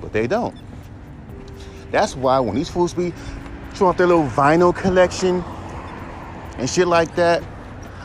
But 0.08 0.14
they 0.14 0.28
don't. 0.28 0.56
That's 1.92 2.16
why 2.16 2.40
when 2.40 2.56
these 2.56 2.70
fools 2.70 2.94
be 2.94 3.12
showing 3.76 3.90
off 3.90 3.98
their 3.98 4.08
little 4.08 4.26
vinyl 4.26 4.74
collection 4.74 5.44
and 6.58 6.70
shit 6.70 6.88
like 6.88 7.14
that 7.16 7.44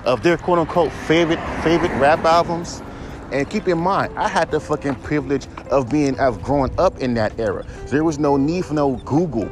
of 0.05 0.25
their 0.25 0.37
quote 0.37 0.59
unquote 0.59 0.91
favorite 0.91 1.39
favorite 1.63 1.93
rap 2.01 2.25
albums. 2.25 2.83
And 3.31 3.49
keep 3.49 3.69
in 3.69 3.79
mind, 3.79 4.13
I 4.19 4.27
had 4.27 4.51
the 4.51 4.59
fucking 4.59 4.97
privilege 4.97 5.47
of 5.71 5.91
being 5.91 6.19
of 6.19 6.43
growing 6.43 6.73
up 6.77 6.99
in 6.99 7.15
that 7.15 7.39
era. 7.39 7.65
There 7.87 8.03
was 8.03 8.19
no 8.19 8.37
need 8.37 8.65
for 8.65 8.75
no 8.75 8.97
Google. 9.05 9.49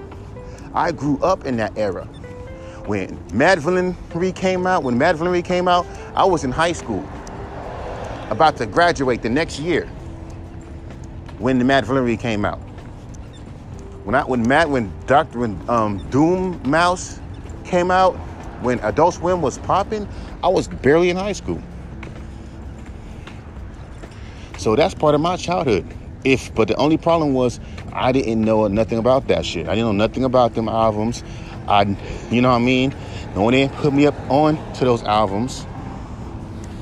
I 0.75 0.91
grew 0.91 1.21
up 1.21 1.47
in 1.47 1.57
that 1.59 1.79
era. 1.79 2.05
When 2.87 3.17
Madvillainy 3.29 4.35
came 4.35 4.67
out, 4.67 4.83
when 4.83 4.99
Madvillainy 4.99 5.45
came 5.45 5.69
out, 5.69 5.87
I 6.17 6.25
was 6.25 6.43
in 6.43 6.51
high 6.51 6.73
school, 6.73 7.09
about 8.29 8.57
to 8.57 8.67
graduate 8.67 9.23
the 9.23 9.31
next 9.31 9.61
year. 9.61 9.89
When 11.40 11.59
the 11.59 11.64
Madvillainy 11.64 12.20
came 12.20 12.44
out, 12.44 12.59
when 14.05 14.14
I 14.14 14.24
when 14.24 14.46
Matt 14.46 14.68
when 14.68 14.92
Doctor 15.07 15.38
when 15.38 15.59
um, 15.70 16.07
Doom 16.11 16.61
Mouse 16.68 17.18
came 17.64 17.90
out, 17.90 18.12
when 18.61 18.79
Adult 18.81 19.14
Swim 19.14 19.40
was 19.40 19.57
popping, 19.57 20.07
I 20.44 20.48
was 20.48 20.68
barely 20.68 21.09
in 21.09 21.16
high 21.16 21.33
school. 21.33 21.62
So 24.59 24.76
that's 24.76 24.94
part 24.94 25.14
of 25.14 25.22
my 25.22 25.37
childhood. 25.37 25.87
If 26.24 26.55
but 26.55 26.68
the 26.68 26.76
only 26.76 26.98
problem 26.98 27.33
was 27.33 27.59
I 27.90 28.12
didn't 28.12 28.42
know 28.42 28.68
nothing 28.68 28.98
about 28.98 29.29
that 29.29 29.46
shit. 29.46 29.66
I 29.66 29.74
didn't 29.74 29.96
know 29.96 30.07
nothing 30.07 30.24
about 30.24 30.55
them 30.55 30.68
albums. 30.68 31.24
I, 31.66 31.96
you 32.31 32.42
know 32.42 32.50
what 32.50 32.57
I 32.57 32.59
mean? 32.59 32.94
No 33.35 33.44
one 33.44 33.55
didn't 33.55 33.74
put 33.76 33.94
me 33.94 34.07
up 34.07 34.14
on 34.29 34.57
to 34.74 34.85
those 34.85 35.03
albums. 35.05 35.64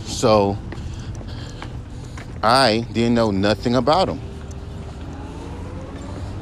So 0.05 0.59
I 2.43 2.87
didn't 2.93 3.15
know 3.15 3.31
nothing 3.31 3.77
about 3.77 4.09
them. 4.09 4.28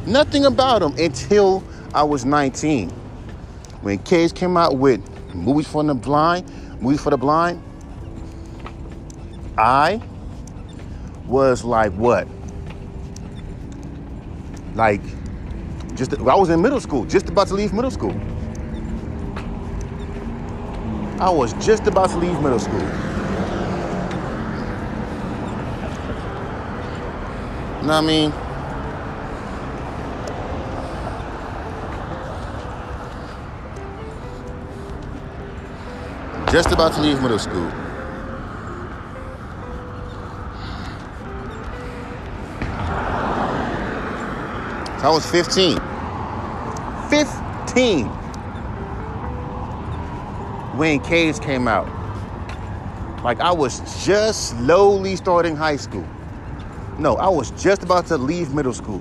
Nothing 0.07 0.45
about 0.45 0.81
them 0.81 0.95
until 0.99 1.65
I 1.93 2.05
was 2.05 2.25
19. 2.25 2.91
When 3.83 3.99
kids 3.99 4.33
came 4.33 4.57
out 4.57 4.77
with 4.79 5.01
movies 5.35 5.67
for 5.67 5.83
the 5.83 5.95
blind, 5.95 6.49
movies 6.81 7.01
for 7.01 7.11
the 7.11 7.17
blind, 7.17 7.63
I 9.59 10.01
was 11.27 11.65
like 11.65 11.93
what? 11.95 12.29
Like 14.75 15.01
just 15.97 16.17
I 16.19 16.37
was 16.37 16.51
in 16.51 16.63
middle 16.63 16.81
school, 16.81 17.05
just 17.05 17.29
about 17.29 17.49
to 17.49 17.55
leave 17.55 17.73
middle 17.73 17.91
school. 17.91 18.15
I 21.19 21.31
was 21.31 21.53
just 21.55 21.87
about 21.87 22.11
to 22.11 22.19
leave 22.19 22.41
middle 22.41 22.59
school. 22.59 22.79
You 27.81 27.83
know 27.83 27.89
what 27.89 27.91
I 27.91 28.01
mean? 28.03 28.46
About 36.77 36.93
to 36.93 37.01
leave 37.01 37.23
middle 37.23 37.39
school. 37.39 37.71
I 45.03 45.09
was 45.09 45.25
15. 45.25 45.79
15 47.09 48.05
when 50.77 51.01
Cage 51.01 51.41
came 51.41 51.67
out. 51.67 51.89
Like 53.25 53.41
I 53.41 53.53
was 53.53 53.81
just 54.05 54.51
slowly 54.51 55.17
starting 55.17 55.57
high 55.57 55.77
school. 55.77 56.07
No, 56.99 57.17
I 57.17 57.29
was 57.29 57.53
just 57.53 57.85
about 57.85 58.05
to 58.09 58.19
leave 58.19 58.53
middle 58.53 58.75
school. 58.75 59.01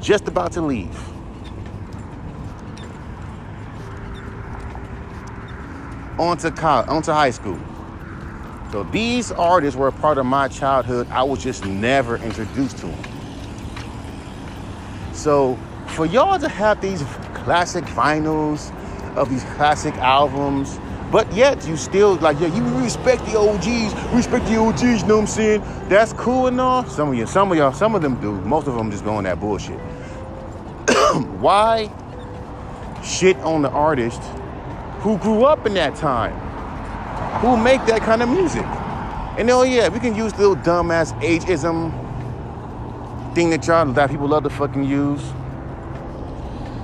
Just 0.00 0.28
about 0.28 0.52
to 0.52 0.60
leave. 0.60 1.09
Onto 6.20 6.50
college, 6.50 6.86
onto 6.88 7.12
high 7.12 7.30
school. 7.30 7.58
So 8.72 8.82
these 8.84 9.32
artists 9.32 9.74
were 9.74 9.88
a 9.88 9.92
part 9.92 10.18
of 10.18 10.26
my 10.26 10.48
childhood. 10.48 11.08
I 11.10 11.22
was 11.22 11.42
just 11.42 11.64
never 11.64 12.16
introduced 12.18 12.76
to 12.78 12.88
them. 12.88 13.02
So 15.14 15.58
for 15.86 16.04
y'all 16.04 16.38
to 16.38 16.48
have 16.48 16.82
these 16.82 17.02
classic 17.32 17.84
vinyls 17.84 18.70
of 19.16 19.30
these 19.30 19.44
classic 19.56 19.94
albums, 19.94 20.78
but 21.10 21.32
yet 21.32 21.66
you 21.66 21.78
still 21.78 22.16
like, 22.16 22.38
yeah, 22.38 22.54
you 22.54 22.62
respect 22.78 23.24
the 23.24 23.38
OGs, 23.38 23.94
respect 24.14 24.44
the 24.44 24.58
OGs, 24.58 24.82
you 24.82 25.08
know 25.08 25.14
what 25.14 25.22
I'm 25.22 25.26
saying? 25.26 25.62
That's 25.88 26.12
cool 26.12 26.48
and 26.48 26.60
all. 26.60 26.84
Some 26.84 27.08
of 27.08 27.14
you, 27.14 27.26
some 27.26 27.50
of 27.50 27.56
y'all, 27.56 27.72
some 27.72 27.94
of 27.94 28.02
them 28.02 28.20
do. 28.20 28.32
Most 28.42 28.68
of 28.68 28.74
them 28.74 28.90
just 28.90 29.06
go 29.06 29.14
on 29.14 29.24
that 29.24 29.40
bullshit. 29.40 29.78
Why 31.40 31.90
shit 33.02 33.38
on 33.38 33.62
the 33.62 33.70
artist 33.70 34.20
who 35.00 35.16
grew 35.18 35.44
up 35.44 35.66
in 35.66 35.74
that 35.74 35.94
time? 35.96 36.34
Who 37.40 37.56
make 37.56 37.84
that 37.86 38.02
kind 38.02 38.22
of 38.22 38.28
music? 38.28 38.64
And 39.38 39.50
oh 39.50 39.62
yeah, 39.62 39.88
we 39.88 39.98
can 39.98 40.14
use 40.14 40.32
the 40.34 40.46
little 40.46 40.56
dumbass 40.56 41.18
ageism 41.22 41.90
thing 43.34 43.50
that 43.50 43.66
y'all 43.66 43.90
that 43.92 44.10
people 44.10 44.28
love 44.28 44.42
to 44.42 44.50
fucking 44.50 44.84
use. 44.84 45.22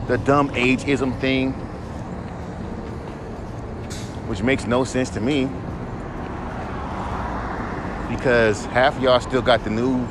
The 0.08 0.18
dumb 0.18 0.48
ageism 0.50 1.18
thing 1.20 1.52
which 4.26 4.42
makes 4.42 4.66
no 4.66 4.82
sense 4.82 5.10
to 5.10 5.20
me 5.20 5.48
because 8.08 8.64
half 8.66 9.00
y'all 9.00 9.20
still 9.20 9.42
got 9.42 9.62
the 9.62 9.70
new 9.70 10.06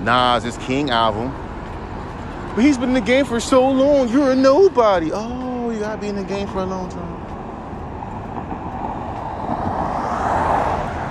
Nas 0.00 0.44
is 0.44 0.56
King 0.58 0.90
album. 0.90 1.34
But 2.54 2.64
he's 2.64 2.78
been 2.78 2.90
in 2.90 2.94
the 2.94 3.00
game 3.00 3.24
for 3.24 3.40
so 3.40 3.68
long, 3.68 4.08
you're 4.08 4.32
a 4.32 4.36
nobody. 4.36 5.10
Oh, 5.12 5.70
you 5.70 5.80
gotta 5.80 6.00
be 6.00 6.08
in 6.08 6.16
the 6.16 6.24
game 6.24 6.46
for 6.48 6.58
a 6.58 6.66
long 6.66 6.88
time. 6.88 7.17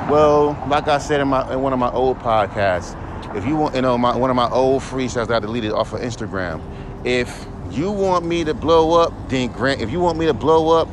Well, 0.09 0.57
like 0.69 0.87
I 0.87 0.99
said 0.99 1.19
in 1.19 1.27
my 1.27 1.51
in 1.51 1.61
one 1.61 1.73
of 1.73 1.79
my 1.79 1.91
old 1.91 2.17
podcasts, 2.19 2.95
if 3.35 3.45
you 3.45 3.57
want, 3.57 3.75
you 3.75 3.81
know, 3.81 3.97
my 3.97 4.15
one 4.15 4.29
of 4.29 4.37
my 4.37 4.49
old 4.49 4.81
freestyles 4.81 5.27
that 5.27 5.31
I 5.31 5.39
deleted 5.39 5.73
off 5.73 5.91
of 5.91 5.99
Instagram. 5.99 6.61
If 7.05 7.45
you 7.71 7.91
want 7.91 8.25
me 8.25 8.45
to 8.45 8.53
blow 8.53 9.01
up, 9.01 9.11
then 9.27 9.51
grant. 9.51 9.81
If 9.81 9.91
you 9.91 9.99
want 9.99 10.17
me 10.17 10.25
to 10.27 10.33
blow 10.33 10.77
up, 10.79 10.87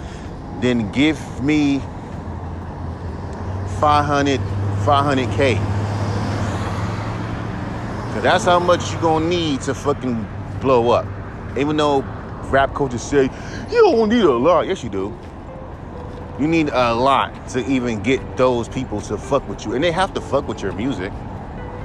then 0.60 0.90
give 0.90 1.42
me 1.42 1.78
500 3.78 4.40
500k 4.84 5.56
Cause 8.12 8.22
that's 8.22 8.44
how 8.44 8.58
much 8.58 8.92
you 8.92 8.98
gonna 9.00 9.26
need 9.26 9.60
to 9.62 9.74
fucking 9.74 10.26
blow 10.60 10.90
up 10.90 11.06
even 11.58 11.76
though 11.76 12.00
rap 12.50 12.72
coaches 12.72 13.02
say 13.02 13.24
you 13.70 13.80
don't 13.82 14.08
need 14.08 14.24
a 14.24 14.30
lot 14.30 14.66
yes 14.66 14.82
you 14.82 14.88
do 14.88 15.16
you 16.38 16.48
need 16.48 16.68
a 16.70 16.94
lot 16.94 17.48
to 17.48 17.64
even 17.66 18.02
get 18.02 18.36
those 18.36 18.68
people 18.68 19.00
to 19.00 19.16
fuck 19.16 19.46
with 19.48 19.64
you 19.64 19.74
and 19.74 19.84
they 19.84 19.92
have 19.92 20.12
to 20.14 20.20
fuck 20.20 20.48
with 20.48 20.62
your 20.62 20.72
music 20.72 21.12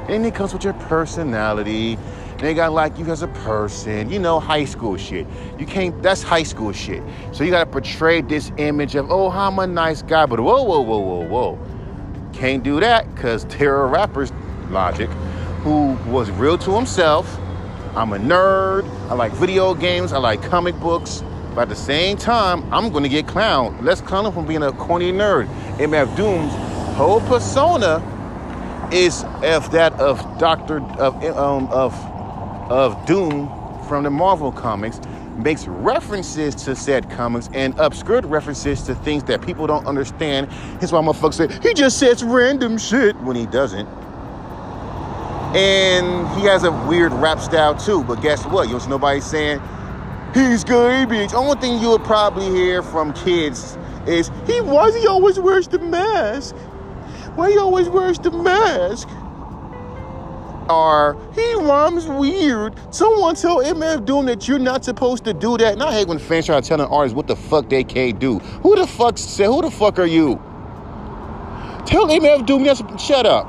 and 0.08 0.26
it 0.26 0.34
comes 0.34 0.54
with 0.54 0.64
your 0.64 0.74
personality 0.74 1.98
they 2.40 2.54
got 2.54 2.72
like 2.72 2.98
you 2.98 3.06
as 3.08 3.22
a 3.22 3.28
person, 3.28 4.10
you 4.10 4.18
know, 4.18 4.40
high 4.40 4.64
school 4.64 4.96
shit. 4.96 5.28
You 5.60 5.66
can't, 5.66 6.02
that's 6.02 6.24
high 6.24 6.44
school 6.44 6.72
shit. 6.72 7.04
So 7.34 7.44
you 7.44 7.52
gotta 7.52 7.70
portray 7.70 8.22
this 8.22 8.54
image 8.56 8.96
of, 8.96 9.12
oh, 9.12 9.30
I'm 9.30 9.60
a 9.60 9.68
nice 9.68 10.02
guy, 10.02 10.26
but 10.26 10.40
whoa, 10.40 10.64
whoa, 10.64 10.80
whoa, 10.80 11.00
whoa, 11.00 11.28
whoa. 11.28 11.60
Can't 12.32 12.64
do 12.64 12.80
that 12.80 13.14
because 13.14 13.44
there 13.46 13.76
are 13.76 13.88
rappers, 13.90 14.32
Logic, 14.70 15.10
who 15.64 15.98
was 16.10 16.32
real 16.32 16.58
to 16.60 16.72
himself. 16.72 17.38
I'm 17.94 18.14
a 18.14 18.18
nerd. 18.18 18.88
I 19.10 19.16
like 19.16 19.34
video 19.34 19.74
games. 19.74 20.14
I 20.14 20.20
like 20.20 20.42
comic 20.44 20.80
books. 20.80 21.22
But 21.56 21.64
at 21.64 21.70
the 21.70 21.76
same 21.76 22.18
time, 22.18 22.72
I'm 22.74 22.92
gonna 22.92 23.10
get 23.10 23.26
clowned. 23.26 23.82
Let's 23.82 24.02
clown 24.02 24.26
him 24.26 24.34
from 24.34 24.46
being 24.46 24.64
a 24.64 24.72
corny 24.72 25.12
nerd. 25.12 25.48
MF 25.78 26.16
Doom's 26.16 26.54
whole 26.96 27.22
persona 27.22 28.04
is 28.92 29.24
of 29.44 29.72
that 29.72 29.94
of 29.94 30.20
Doctor 30.38 30.82
of 31.00 31.24
um, 31.38 31.68
of 31.68 31.94
of 32.70 33.06
Doom 33.06 33.50
from 33.88 34.04
the 34.04 34.10
Marvel 34.10 34.52
comics 34.52 35.00
makes 35.38 35.68
references 35.68 36.54
to 36.54 36.76
said 36.76 37.10
comics 37.10 37.50
and 37.54 37.78
obscure 37.80 38.22
references 38.22 38.84
to 38.84 38.94
things 38.96 39.24
that 39.24 39.42
people 39.42 39.66
don't 39.68 39.88
understand. 39.88 40.52
His 40.82 40.92
why 40.92 41.02
motherfuckers 41.02 41.36
say 41.36 41.68
he 41.68 41.74
just 41.74 41.98
says 41.98 42.24
random 42.24 42.78
shit 42.78 43.16
when 43.22 43.36
he 43.36 43.46
doesn't. 43.46 43.88
And 45.56 46.28
he 46.40 46.46
has 46.46 46.64
a 46.64 46.72
weird 46.88 47.12
rap 47.14 47.40
style 47.40 47.76
too, 47.76 48.04
but 48.04 48.22
guess 48.22 48.46
what? 48.46 48.68
You 48.68 48.78
know 48.78 48.86
nobody 48.86 49.20
saying 49.20 49.60
he's 50.34 50.64
garbage. 50.64 51.34
Only 51.34 51.60
thing 51.60 51.82
you 51.82 51.90
would 51.90 52.04
probably 52.04 52.50
hear 52.50 52.82
from 52.82 53.14
kids 53.14 53.78
is 54.08 54.32
he 54.48 54.62
why 54.62 54.92
he 54.92 55.08
always 55.08 55.40
wears 55.40 55.68
the 55.68 55.80
mask? 55.80 56.56
Why 57.36 57.52
he 57.52 57.58
always 57.58 57.90
wears 57.90 58.18
the 58.20 58.32
mask? 58.32 59.08
Or 60.70 61.18
he 61.34 61.56
rhymes 61.56 62.08
weird. 62.08 62.76
Someone 62.94 63.36
tell 63.36 63.58
MF 63.58 64.06
Doom 64.06 64.28
that 64.28 64.48
you're 64.48 64.60
not 64.60 64.86
supposed 64.86 65.24
to 65.26 65.34
do 65.34 65.58
that. 65.58 65.74
And 65.74 65.84
I 65.84 65.92
hate 65.92 66.08
when 66.08 66.20
fans 66.20 66.46
try 66.46 66.60
to 66.60 66.68
tell 66.68 66.80
an 66.80 66.88
artist 66.88 67.16
what 67.16 67.28
the 67.28 67.36
fuck 67.36 67.70
they 67.70 67.84
can't 67.84 68.20
do. 68.20 68.40
Who 68.40 68.76
the 68.76 68.86
fuck 68.86 69.18
said? 69.18 69.48
Who 69.48 69.62
the 69.64 69.72
fuck 69.72 69.98
are 69.98 70.06
you? 70.06 70.36
Tell 71.86 72.08
MF 72.08 72.46
Doom 72.46 72.64
that's 72.64 72.84
shut 73.04 73.26
up. 73.26 73.48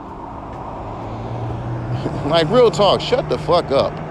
like 2.26 2.48
real 2.48 2.70
talk, 2.70 3.02
shut 3.02 3.28
the 3.28 3.38
fuck 3.38 3.70
up. 3.70 4.09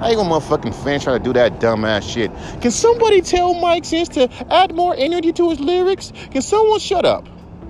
I 0.00 0.08
ain't 0.08 0.16
gonna 0.16 0.30
motherfucking 0.30 0.74
fans 0.82 1.04
try 1.04 1.18
to 1.18 1.22
do 1.22 1.34
that 1.34 1.60
dumbass 1.60 2.10
shit. 2.10 2.30
Can 2.62 2.70
somebody 2.70 3.20
tell 3.20 3.52
Mike 3.52 3.84
Sense 3.84 4.08
to 4.10 4.30
add 4.50 4.74
more 4.74 4.94
energy 4.96 5.30
to 5.34 5.50
his 5.50 5.60
lyrics? 5.60 6.10
Can 6.30 6.40
someone 6.40 6.80
shut 6.80 7.04
up? 7.04 7.26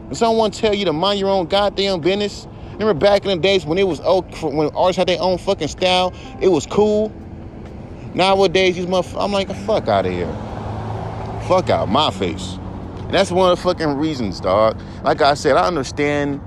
Can 0.07 0.15
someone 0.15 0.53
tell 0.53 0.73
you 0.73 0.85
to 0.85 0.93
mind 0.93 1.19
your 1.19 1.29
own 1.29 1.47
goddamn 1.47 2.01
business? 2.01 2.47
Remember 2.75 2.95
back 2.95 3.25
in 3.25 3.31
the 3.31 3.37
days 3.37 3.67
when 3.67 3.79
it 3.79 3.87
was 3.87 4.01
oh, 4.05 4.23
when 4.43 4.69
artists 4.77 4.97
had 4.97 5.09
their 5.09 5.21
own 5.21 5.39
fucking 5.39 5.67
style, 5.67 6.15
it 6.41 6.49
was 6.49 6.67
cool. 6.67 7.13
Nowadays, 8.15 8.77
these 8.77 8.87
motherfuckers, 8.87 9.25
I'm 9.25 9.33
like, 9.33 9.49
a 9.49 9.55
fuck 9.55 9.89
out 9.89 10.07
of 10.07 10.13
here. 10.13 10.33
Fuck 11.49 11.69
out 11.69 11.89
my 11.89 12.13
face. 12.13 12.59
And 12.99 13.13
that's 13.13 13.33
one 13.33 13.51
of 13.51 13.59
the 13.59 13.63
fucking 13.65 13.97
reasons, 13.97 14.39
dog. 14.39 14.81
Like 15.03 15.21
I 15.21 15.35
said, 15.35 15.57
I 15.57 15.67
understand 15.67 16.41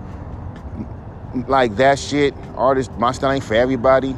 like 1.48 1.76
that 1.76 2.00
shit. 2.00 2.34
Artists, 2.56 2.94
my 2.98 3.12
style 3.12 3.32
ain't 3.34 3.44
for 3.44 3.54
everybody. 3.54 4.16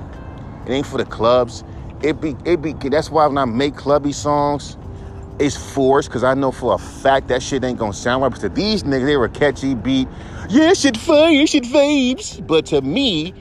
It 0.66 0.72
ain't 0.72 0.88
for 0.88 0.98
the 0.98 1.06
clubs. 1.06 1.64
It 2.02 2.20
be 2.20 2.36
it 2.46 2.62
be 2.62 2.74
that's 2.74 3.10
why 3.10 3.28
when 3.28 3.38
I 3.38 3.46
make 3.46 3.76
clubby 3.76 4.12
songs, 4.12 4.78
it's 5.40 5.56
forced 5.56 6.10
because 6.10 6.24
I 6.24 6.34
know 6.34 6.52
for 6.52 6.74
a 6.74 6.78
fact 6.78 7.28
that 7.28 7.44
shit 7.44 7.64
ain't 7.64 7.78
gonna 7.78 7.94
sound 7.94 8.24
right. 8.24 8.30
Because 8.30 8.44
to 8.44 8.50
these 8.50 8.84
niggas, 8.84 9.06
they 9.06 9.18
were 9.18 9.30
catchy 9.30 9.76
beat. 9.76 10.08
Yeah, 10.50 10.74
shit 10.74 10.98
fire, 10.98 11.46
shit 11.48 11.64
vapes. 11.64 12.46
But 12.46 12.66
to 12.68 12.82
me, 12.82 13.34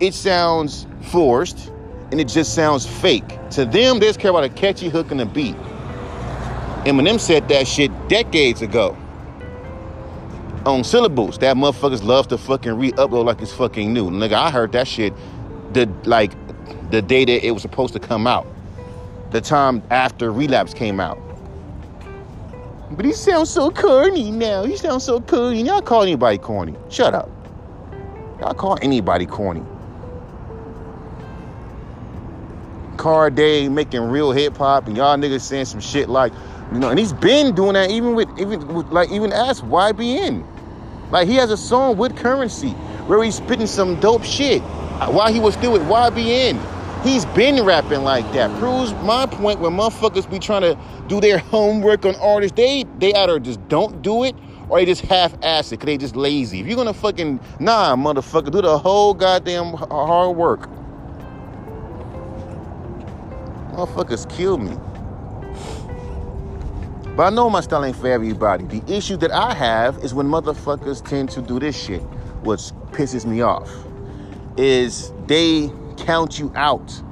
it 0.00 0.14
sounds 0.14 0.86
forced 1.10 1.72
and 2.10 2.20
it 2.20 2.28
just 2.28 2.54
sounds 2.54 2.86
fake. 2.86 3.38
To 3.50 3.64
them, 3.64 3.98
they 3.98 4.06
just 4.06 4.20
care 4.20 4.30
about 4.30 4.44
a 4.44 4.48
catchy 4.48 4.88
hook 4.88 5.10
and 5.10 5.20
a 5.20 5.26
beat. 5.26 5.56
Eminem 6.84 7.18
said 7.18 7.48
that 7.48 7.66
shit 7.66 7.90
decades 8.08 8.60
ago. 8.60 8.96
On 10.66 10.84
syllables, 10.84 11.38
that 11.38 11.56
motherfuckers 11.56 12.04
love 12.04 12.28
to 12.28 12.38
fucking 12.38 12.74
re-upload 12.74 13.24
like 13.24 13.40
it's 13.40 13.52
fucking 13.52 13.92
new. 13.92 14.10
Nigga, 14.10 14.34
I 14.34 14.50
heard 14.50 14.72
that 14.72 14.86
shit 14.86 15.12
the 15.72 15.86
like 16.04 16.32
the 16.90 17.02
day 17.02 17.24
that 17.24 17.46
it 17.46 17.50
was 17.50 17.62
supposed 17.62 17.92
to 17.94 18.00
come 18.00 18.26
out. 18.26 18.46
The 19.30 19.40
time 19.40 19.82
after 19.90 20.30
Relapse 20.30 20.74
came 20.74 21.00
out. 21.00 21.18
But 22.90 23.06
he 23.06 23.12
sounds 23.12 23.48
so 23.48 23.70
corny 23.70 24.30
now. 24.30 24.64
He 24.64 24.76
sounds 24.76 25.04
so 25.04 25.20
corny. 25.20 25.62
Y'all 25.62 25.80
call 25.80 26.02
anybody 26.02 26.36
corny. 26.36 26.74
Shut 26.90 27.14
up. 27.14 27.30
Y'all 28.40 28.52
call 28.52 28.78
anybody 28.82 29.24
corny. 29.24 29.62
Cordae 32.96 33.70
making 33.72 34.02
real 34.02 34.32
hip 34.32 34.56
hop 34.56 34.86
and 34.86 34.96
y'all 34.96 35.16
niggas 35.16 35.40
saying 35.40 35.64
some 35.64 35.80
shit 35.80 36.08
like, 36.08 36.32
you 36.72 36.78
know, 36.78 36.90
and 36.90 36.98
he's 36.98 37.12
been 37.12 37.54
doing 37.54 37.72
that 37.74 37.90
even 37.90 38.14
with 38.14 38.28
even 38.38 38.66
with, 38.68 38.86
like 38.88 39.10
even 39.10 39.32
ask 39.32 39.64
YBN. 39.64 40.44
Like 41.10 41.26
he 41.26 41.34
has 41.36 41.50
a 41.50 41.56
song 41.56 41.96
with 41.96 42.16
Curren$y 42.16 42.70
where 43.06 43.22
he's 43.22 43.36
spitting 43.36 43.66
some 43.66 43.98
dope 44.00 44.22
shit 44.22 44.62
while 45.10 45.32
he 45.32 45.40
was 45.40 45.54
still 45.54 45.72
with 45.72 45.82
YBN. 45.82 46.60
He's 47.02 47.24
been 47.26 47.64
rapping 47.64 48.02
like 48.04 48.30
that. 48.32 48.56
Proves 48.60 48.92
my 49.02 49.26
point 49.26 49.58
when 49.58 49.72
motherfuckers 49.72 50.30
be 50.30 50.38
trying 50.38 50.62
to 50.62 50.78
do 51.08 51.20
their 51.20 51.38
homework 51.38 52.04
on 52.04 52.14
artists. 52.16 52.56
They 52.56 52.84
they 52.98 53.12
either 53.14 53.40
just 53.40 53.66
don't 53.68 54.02
do 54.02 54.24
it 54.24 54.36
or 54.68 54.78
they 54.78 54.86
just 54.86 55.02
half-ass 55.02 55.68
it 55.72 55.80
because 55.80 55.86
they 55.86 55.98
just 55.98 56.16
lazy. 56.16 56.60
If 56.60 56.66
you're 56.66 56.76
gonna 56.76 56.94
fucking 56.94 57.40
nah, 57.58 57.96
motherfucker, 57.96 58.52
do 58.52 58.62
the 58.62 58.78
whole 58.78 59.14
goddamn 59.14 59.74
hard 59.74 60.36
work. 60.36 60.68
Motherfuckers 63.72 64.28
kill 64.36 64.58
me. 64.58 64.76
But 67.16 67.24
I 67.24 67.30
know 67.30 67.50
my 67.50 67.60
style 67.60 67.84
ain't 67.84 67.96
for 67.96 68.08
everybody. 68.08 68.64
The 68.64 68.82
issue 68.96 69.16
that 69.18 69.30
I 69.32 69.52
have 69.54 69.98
is 69.98 70.14
when 70.14 70.26
motherfuckers 70.26 71.04
tend 71.06 71.30
to 71.30 71.42
do 71.42 71.58
this 71.60 71.76
shit, 71.78 72.00
which 72.42 72.60
pisses 72.92 73.26
me 73.26 73.42
off, 73.42 73.70
is 74.56 75.12
they 75.26 75.70
count 75.96 76.38
you 76.38 76.52
out. 76.54 77.02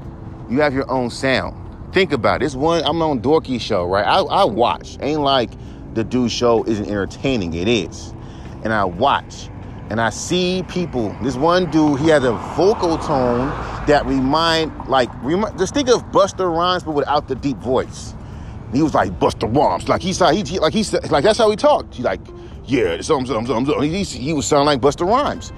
You 0.48 0.60
have 0.60 0.74
your 0.74 0.90
own 0.90 1.10
sound. 1.10 1.56
Think 1.94 2.12
about 2.12 2.36
it. 2.36 2.44
This 2.44 2.54
one, 2.54 2.82
I'm 2.84 3.02
on 3.02 3.20
Dorky 3.20 3.60
show, 3.60 3.84
right? 3.84 4.04
I, 4.06 4.20
I 4.20 4.44
watch. 4.44 4.96
Ain't 5.00 5.22
like 5.22 5.50
the 5.94 6.04
dude 6.04 6.30
show 6.30 6.64
isn't 6.64 6.86
entertaining. 6.86 7.54
It 7.54 7.68
is. 7.68 8.14
And 8.62 8.72
I 8.72 8.84
watch. 8.84 9.48
And 9.90 10.00
I 10.00 10.10
see 10.10 10.64
people. 10.68 11.16
This 11.22 11.34
one 11.36 11.70
dude, 11.70 11.98
he 11.98 12.08
has 12.08 12.22
a 12.22 12.32
vocal 12.56 12.96
tone 12.98 13.48
that 13.86 14.04
remind, 14.06 14.72
like, 14.88 15.10
just 15.58 15.74
think 15.74 15.88
of 15.88 16.04
Busta 16.12 16.48
Rhymes, 16.48 16.84
but 16.84 16.92
without 16.92 17.26
the 17.26 17.34
deep 17.34 17.56
voice. 17.56 18.14
he 18.72 18.82
was 18.82 18.94
like 18.94 19.18
Busta 19.18 19.52
Rhymes, 19.54 19.88
like 19.88 20.02
he 20.02 20.12
said, 20.12 20.32
he, 20.34 20.42
he 20.42 20.58
like 20.58 20.72
he 20.72 20.82
said, 20.82 21.10
like 21.10 21.24
that's 21.24 21.38
how 21.38 21.50
he 21.50 21.56
talked. 21.56 21.94
He 21.94 22.02
like, 22.02 22.20
yeah, 22.66 23.00
some, 23.00 23.26
some, 23.26 23.46
some, 23.46 23.66
some. 23.66 23.82
He, 23.82 24.04
he 24.04 24.32
was 24.32 24.46
sounding 24.46 24.66
like 24.66 24.80
Busta 24.80 25.06
Rhymes. 25.06 25.52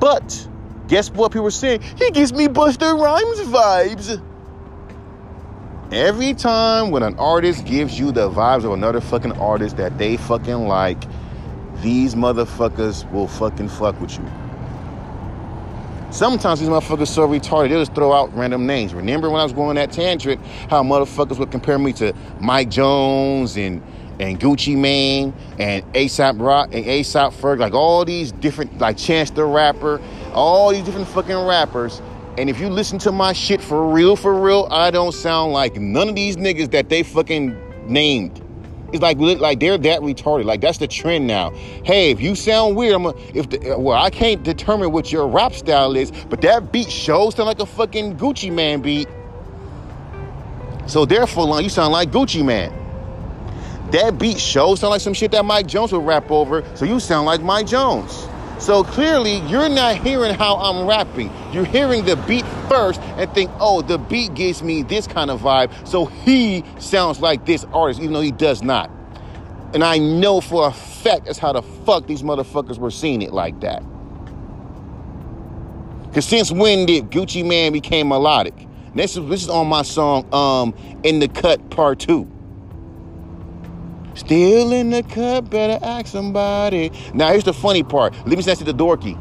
But 0.00 0.48
guess 0.88 1.10
what 1.10 1.32
people 1.32 1.44
were 1.44 1.50
saying? 1.50 1.82
He 1.96 2.10
gives 2.10 2.32
me 2.32 2.48
Busta 2.48 2.98
Rhymes 2.98 3.40
vibes. 3.40 4.22
Every 5.92 6.34
time 6.34 6.90
when 6.90 7.02
an 7.02 7.18
artist 7.18 7.66
gives 7.66 7.98
you 7.98 8.10
the 8.10 8.30
vibes 8.30 8.64
of 8.64 8.72
another 8.72 9.00
fucking 9.00 9.32
artist 9.32 9.76
that 9.76 9.96
they 9.98 10.16
fucking 10.16 10.66
like, 10.66 11.02
these 11.82 12.14
motherfuckers 12.14 13.10
will 13.12 13.28
fucking 13.28 13.68
fuck 13.68 14.00
with 14.00 14.18
you. 14.18 14.24
Sometimes 16.10 16.60
these 16.60 16.68
motherfuckers 16.68 17.08
so 17.08 17.26
retarded, 17.26 17.70
they'll 17.70 17.80
just 17.80 17.94
throw 17.94 18.12
out 18.12 18.34
random 18.36 18.66
names. 18.66 18.94
Remember 18.94 19.28
when 19.30 19.40
I 19.40 19.44
was 19.44 19.52
going 19.52 19.74
that 19.76 19.92
tangent, 19.92 20.40
how 20.70 20.82
motherfuckers 20.82 21.38
would 21.38 21.50
compare 21.50 21.78
me 21.78 21.92
to 21.94 22.14
Mike 22.40 22.70
Jones 22.70 23.56
and 23.56 23.82
and 24.20 24.38
Gucci 24.38 24.76
Mane 24.76 25.34
and 25.58 25.84
ASAP 25.92 26.40
Rock 26.40 26.72
and 26.72 26.84
ASAP 26.84 27.32
Ferg, 27.34 27.58
like 27.58 27.74
all 27.74 28.04
these 28.04 28.32
different, 28.32 28.78
like 28.78 28.96
Chance 28.96 29.30
the 29.30 29.44
Rapper, 29.44 30.00
all 30.34 30.72
these 30.72 30.84
different 30.84 31.08
fucking 31.08 31.36
rappers 31.36 32.02
and 32.36 32.50
if 32.50 32.58
you 32.58 32.68
listen 32.68 32.98
to 33.00 33.12
my 33.12 33.32
shit 33.32 33.60
for 33.60 33.88
real, 33.88 34.16
for 34.16 34.34
real, 34.34 34.66
I 34.70 34.90
don't 34.90 35.12
sound 35.12 35.52
like 35.52 35.76
none 35.76 36.08
of 36.08 36.16
these 36.16 36.36
niggas 36.36 36.72
that 36.72 36.88
they 36.88 37.04
fucking 37.04 37.56
named. 37.86 38.40
It's 38.92 39.02
like 39.02 39.18
like 39.18 39.60
they're 39.60 39.78
that 39.78 40.00
retarded. 40.00 40.44
Like 40.44 40.60
that's 40.60 40.78
the 40.78 40.88
trend 40.88 41.26
now. 41.26 41.50
Hey, 41.84 42.10
if 42.10 42.20
you 42.20 42.34
sound 42.34 42.76
weird, 42.76 42.94
I'm 42.94 43.06
a, 43.06 43.14
if 43.34 43.50
the, 43.50 43.76
well, 43.78 44.00
I 44.00 44.10
can't 44.10 44.42
determine 44.42 44.90
what 44.90 45.12
your 45.12 45.28
rap 45.28 45.52
style 45.52 45.96
is, 45.96 46.10
but 46.28 46.40
that 46.42 46.72
beat 46.72 46.90
shows 46.90 47.36
sound 47.36 47.46
like 47.46 47.60
a 47.60 47.66
fucking 47.66 48.16
Gucci 48.16 48.52
Mane 48.52 48.82
beat. 48.82 49.08
So 50.86 51.04
therefore, 51.04 51.60
you 51.62 51.68
sound 51.68 51.92
like 51.92 52.10
Gucci 52.10 52.44
Mane. 52.44 52.72
That 53.90 54.18
beat 54.18 54.40
shows 54.40 54.80
sound 54.80 54.90
like 54.90 55.00
some 55.00 55.14
shit 55.14 55.30
that 55.32 55.44
Mike 55.44 55.66
Jones 55.66 55.92
would 55.92 56.04
rap 56.04 56.30
over. 56.30 56.64
So 56.74 56.84
you 56.84 56.98
sound 56.98 57.26
like 57.26 57.42
Mike 57.42 57.66
Jones. 57.66 58.28
So 58.64 58.82
clearly, 58.82 59.40
you're 59.40 59.68
not 59.68 59.96
hearing 59.96 60.34
how 60.34 60.56
I'm 60.56 60.86
rapping. 60.86 61.30
You're 61.52 61.66
hearing 61.66 62.06
the 62.06 62.16
beat 62.16 62.46
first 62.66 62.98
and 63.18 63.30
think, 63.34 63.50
oh, 63.60 63.82
the 63.82 63.98
beat 63.98 64.32
gives 64.32 64.62
me 64.62 64.82
this 64.82 65.06
kind 65.06 65.30
of 65.30 65.42
vibe. 65.42 65.86
So 65.86 66.06
he 66.06 66.64
sounds 66.78 67.20
like 67.20 67.44
this 67.44 67.64
artist, 67.74 68.00
even 68.00 68.14
though 68.14 68.22
he 68.22 68.30
does 68.30 68.62
not. 68.62 68.90
And 69.74 69.84
I 69.84 69.98
know 69.98 70.40
for 70.40 70.66
a 70.66 70.72
fact 70.72 71.26
that's 71.26 71.38
how 71.38 71.52
the 71.52 71.60
fuck 71.60 72.06
these 72.06 72.22
motherfuckers 72.22 72.78
were 72.78 72.90
seeing 72.90 73.20
it 73.20 73.34
like 73.34 73.60
that. 73.60 73.82
Because 76.04 76.24
since 76.24 76.50
when 76.50 76.86
did 76.86 77.10
Gucci 77.10 77.44
Mane 77.44 77.70
became 77.70 78.08
melodic? 78.08 78.54
This 78.94 79.18
is, 79.18 79.28
this 79.28 79.42
is 79.42 79.50
on 79.50 79.66
my 79.66 79.82
song, 79.82 80.32
um, 80.32 80.74
In 81.02 81.18
the 81.18 81.28
Cut 81.28 81.68
Part 81.68 81.98
2. 81.98 82.33
Still 84.14 84.72
in 84.72 84.90
the 84.90 85.02
cut, 85.02 85.50
better 85.50 85.84
ask 85.84 86.06
somebody. 86.06 86.92
Now 87.14 87.30
here's 87.30 87.44
the 87.44 87.52
funny 87.52 87.82
part. 87.82 88.14
Let 88.26 88.36
me 88.36 88.42
say 88.42 88.54
to 88.54 88.64
the 88.64 88.74
dorky. 88.74 89.18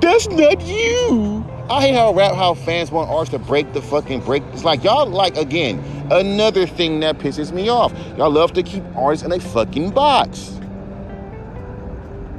That's 0.00 0.28
not 0.28 0.62
you. 0.62 1.44
I 1.68 1.80
hate 1.82 1.94
how 1.94 2.12
rap 2.14 2.34
how 2.34 2.54
fans 2.54 2.90
want 2.90 3.10
artists 3.10 3.32
to 3.32 3.38
break 3.38 3.72
the 3.72 3.82
fucking 3.82 4.20
break. 4.20 4.42
It's 4.52 4.64
like 4.64 4.84
y'all 4.84 5.06
like 5.06 5.36
again 5.36 5.78
another 6.10 6.66
thing 6.66 7.00
that 7.00 7.18
pisses 7.18 7.52
me 7.52 7.68
off. 7.68 7.92
Y'all 8.16 8.30
love 8.30 8.52
to 8.54 8.62
keep 8.62 8.82
artists 8.96 9.24
in 9.24 9.32
a 9.32 9.40
fucking 9.40 9.90
box. 9.90 10.58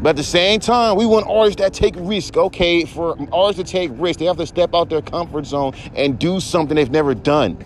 But 0.01 0.09
at 0.09 0.15
the 0.17 0.23
same 0.23 0.59
time, 0.59 0.97
we 0.97 1.05
want 1.05 1.25
artists 1.27 1.61
that 1.61 1.73
take 1.73 1.95
risk. 1.97 2.37
Okay, 2.37 2.85
for 2.85 3.17
artists 3.31 3.63
to 3.63 3.77
take 3.77 3.91
risk, 3.95 4.19
they 4.19 4.25
have 4.25 4.37
to 4.37 4.45
step 4.45 4.75
out 4.75 4.89
their 4.89 5.01
comfort 5.01 5.45
zone 5.45 5.73
and 5.95 6.19
do 6.19 6.39
something 6.39 6.75
they've 6.75 6.91
never 6.91 7.15
done. 7.15 7.57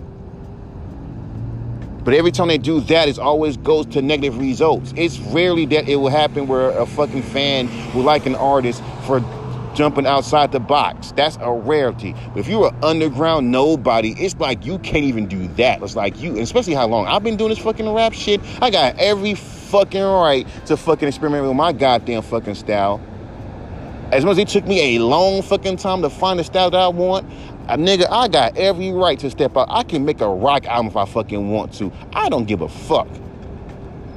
But 2.04 2.14
every 2.14 2.32
time 2.32 2.48
they 2.48 2.58
do 2.58 2.80
that, 2.82 3.10
it 3.10 3.20
always 3.20 3.58
goes 3.58 3.86
to 3.88 4.02
negative 4.02 4.40
results. 4.40 4.94
It's 4.96 5.20
rarely 5.20 5.66
that 5.68 5.90
it 5.90 5.98
will 5.98 6.10
happen 6.10 6.48
where 6.48 6.72
a 6.72 6.86
fucking 6.86 7.24
fan 7.24 7.68
will 7.94 8.04
like 8.04 8.26
an 8.26 8.36
artist 8.36 8.82
for 9.06 9.20
jumping 9.76 10.06
outside 10.06 10.52
the 10.52 10.60
box. 10.60 11.12
That's 11.14 11.38
a 11.42 11.52
rarity. 11.52 12.14
But 12.34 12.40
if 12.40 12.48
you're 12.48 12.68
an 12.68 12.84
underground 12.84 13.52
nobody, 13.52 14.14
it's 14.18 14.36
like 14.36 14.66
you 14.66 14.80
can't 14.80 15.06
even 15.06 15.28
do 15.28 15.48
that. 15.50 15.82
It's 15.82 15.96
like 15.96 16.20
you, 16.20 16.40
especially 16.40 16.74
how 16.74 16.88
long 16.88 17.08
I've 17.08 17.24
been 17.24 17.38
doing 17.38 17.50
this 17.50 17.60
fucking 17.60 17.88
rap 17.90 18.14
shit. 18.14 18.42
I 18.62 18.70
got 18.70 18.98
every 18.98 19.36
fucking 19.36 20.02
right 20.02 20.48
to 20.66 20.78
fucking 20.78 21.08
experiment 21.08 21.46
with 21.46 21.56
my 21.56 21.74
goddamn 21.74 22.24
fucking 22.24 22.56
style. 22.56 23.02
As 24.12 24.26
much 24.26 24.34
as 24.34 24.38
it 24.40 24.48
took 24.48 24.66
me 24.66 24.96
a 24.96 25.04
long 25.04 25.44
fucking 25.44 25.78
time 25.78 26.02
to 26.02 26.10
find 26.10 26.40
the 26.40 26.44
style 26.44 26.72
that 26.72 26.82
I 26.82 26.88
want, 26.88 27.28
a 27.70 27.78
nigga, 27.78 28.08
I 28.10 28.28
got 28.28 28.58
every 28.58 28.92
right 28.92 29.20
to 29.20 29.30
step 29.30 29.56
out. 29.56 29.68
I 29.70 29.84
can 29.84 30.04
make 30.04 30.22
a 30.22 30.28
rock 30.28 30.66
album 30.66 30.88
if 30.88 30.98
I 30.98 31.06
fucking 31.06 31.52
want 31.52 31.72
to. 31.76 31.92
I 32.14 32.28
don't 32.28 32.46
give 32.46 32.62
a 32.62 32.70
fuck. 32.70 33.08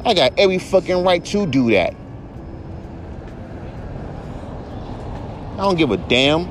I 0.07 0.15
got 0.15 0.33
every 0.39 0.59
fucking 0.59 1.05
right 1.05 1.23
to 1.27 1.47
do 1.47 1.71
that. 1.73 1.95
I 5.53 5.57
don't 5.59 5.77
give 5.77 5.91
a 5.91 5.99
damn. 5.99 6.49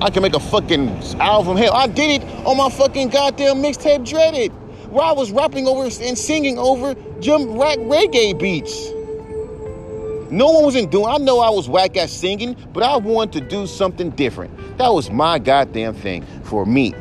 I 0.00 0.08
can 0.08 0.22
make 0.22 0.34
a 0.34 0.40
fucking 0.40 0.88
album. 1.20 1.58
Hell, 1.58 1.74
I 1.74 1.86
did 1.86 2.22
it 2.22 2.46
on 2.46 2.56
my 2.56 2.70
fucking 2.70 3.10
goddamn 3.10 3.56
mixtape 3.56 4.08
Dreaded, 4.08 4.52
where 4.90 5.04
I 5.04 5.12
was 5.12 5.32
rapping 5.32 5.68
over 5.68 5.84
and 5.84 6.18
singing 6.18 6.58
over 6.58 6.94
jump 7.20 7.50
rack 7.58 7.76
reggae 7.78 8.38
beats. 8.38 8.88
No 10.30 10.50
one 10.50 10.64
wasn't 10.64 10.90
doing. 10.90 11.06
I 11.06 11.18
know 11.18 11.40
I 11.40 11.50
was 11.50 11.68
whack 11.68 11.96
at 11.96 12.10
singing, 12.10 12.56
but 12.72 12.82
I 12.82 12.96
wanted 12.96 13.40
to 13.40 13.48
do 13.48 13.66
something 13.66 14.10
different. 14.10 14.78
That 14.78 14.88
was 14.88 15.10
my 15.10 15.38
goddamn 15.38 15.94
thing 15.94 16.24
for 16.42 16.64
me. 16.66 16.94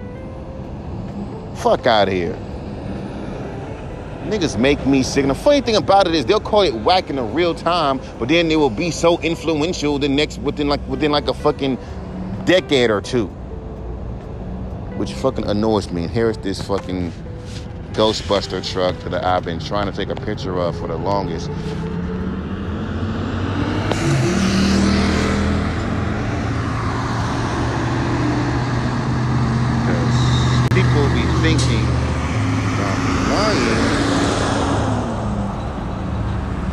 Fuck 1.55 1.87
out 1.87 2.07
of 2.07 2.13
here. 2.13 2.37
Niggas 4.25 4.57
make 4.57 4.85
me 4.85 5.03
sick. 5.03 5.23
And 5.23 5.31
the 5.31 5.35
funny 5.35 5.61
thing 5.61 5.75
about 5.75 6.07
it 6.07 6.15
is 6.15 6.25
they'll 6.25 6.39
call 6.39 6.61
it 6.61 6.73
whack 6.73 7.09
in 7.09 7.17
the 7.17 7.23
real 7.23 7.53
time, 7.53 7.99
but 8.19 8.29
then 8.29 8.49
it 8.51 8.55
will 8.55 8.69
be 8.69 8.89
so 8.89 9.19
influential 9.19 9.99
the 9.99 10.07
next 10.07 10.39
within 10.39 10.69
like 10.69 10.85
within 10.87 11.11
like 11.11 11.27
a 11.27 11.33
fucking 11.33 11.77
decade 12.45 12.89
or 12.89 13.01
two. 13.01 13.27
Which 14.97 15.11
fucking 15.13 15.45
annoys 15.45 15.91
me. 15.91 16.03
And 16.03 16.11
here's 16.11 16.37
this 16.37 16.61
fucking 16.61 17.11
Ghostbuster 17.93 18.65
truck 18.71 18.95
that 19.11 19.23
I've 19.23 19.43
been 19.43 19.59
trying 19.59 19.91
to 19.91 19.91
take 19.91 20.09
a 20.09 20.15
picture 20.15 20.57
of 20.57 20.77
for 20.77 20.87
the 20.87 20.95
longest. 20.95 21.49
Thinking 31.43 31.85
I'm 32.79 33.29
lying. 33.33 33.83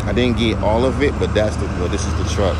I 0.06 0.12
didn't 0.14 0.38
get 0.38 0.58
all 0.58 0.84
of 0.84 1.02
it, 1.02 1.12
but 1.18 1.34
that's 1.34 1.56
the 1.56 1.64
well, 1.64 1.88
this 1.88 2.06
is 2.06 2.14
the 2.14 2.24
truck. 2.32 2.56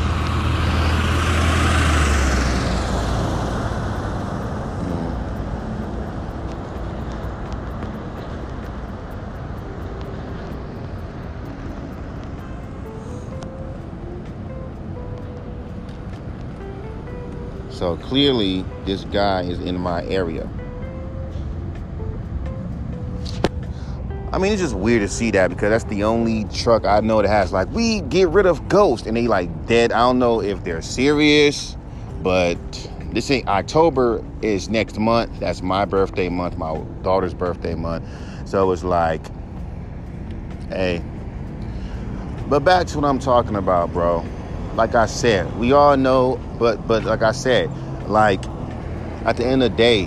So 17.70 17.96
clearly, 17.98 18.64
this 18.84 19.04
guy 19.04 19.42
is 19.42 19.60
in 19.60 19.78
my 19.78 20.04
area. 20.06 20.50
I 24.32 24.38
mean, 24.38 24.52
it's 24.52 24.62
just 24.62 24.76
weird 24.76 25.02
to 25.02 25.08
see 25.08 25.32
that 25.32 25.50
because 25.50 25.70
that's 25.70 25.84
the 25.84 26.04
only 26.04 26.44
truck 26.44 26.84
I 26.84 27.00
know 27.00 27.20
that 27.20 27.28
has 27.28 27.52
like 27.52 27.68
we 27.72 28.00
get 28.02 28.28
rid 28.28 28.46
of 28.46 28.68
ghosts 28.68 29.06
and 29.06 29.16
they 29.16 29.26
like 29.26 29.66
dead. 29.66 29.90
I 29.90 29.98
don't 29.98 30.20
know 30.20 30.40
if 30.40 30.62
they're 30.62 30.82
serious, 30.82 31.76
but 32.22 32.56
this 33.12 33.28
ain't 33.32 33.48
October 33.48 34.24
is 34.40 34.68
next 34.68 34.98
month. 35.00 35.40
That's 35.40 35.62
my 35.62 35.84
birthday 35.84 36.28
month, 36.28 36.56
my 36.56 36.78
daughter's 37.02 37.34
birthday 37.34 37.74
month. 37.74 38.04
So 38.48 38.70
it's 38.70 38.84
like, 38.84 39.20
hey. 40.68 41.02
But 42.48 42.60
back 42.60 42.86
to 42.88 43.00
what 43.00 43.08
I'm 43.08 43.18
talking 43.18 43.56
about, 43.56 43.92
bro. 43.92 44.24
Like 44.76 44.94
I 44.94 45.06
said, 45.06 45.58
we 45.58 45.72
all 45.72 45.96
know, 45.96 46.40
but 46.56 46.86
but 46.86 47.02
like 47.02 47.22
I 47.22 47.32
said, 47.32 47.68
like 48.08 48.44
at 49.24 49.36
the 49.36 49.44
end 49.44 49.64
of 49.64 49.72
the 49.72 49.76
day, 49.76 50.06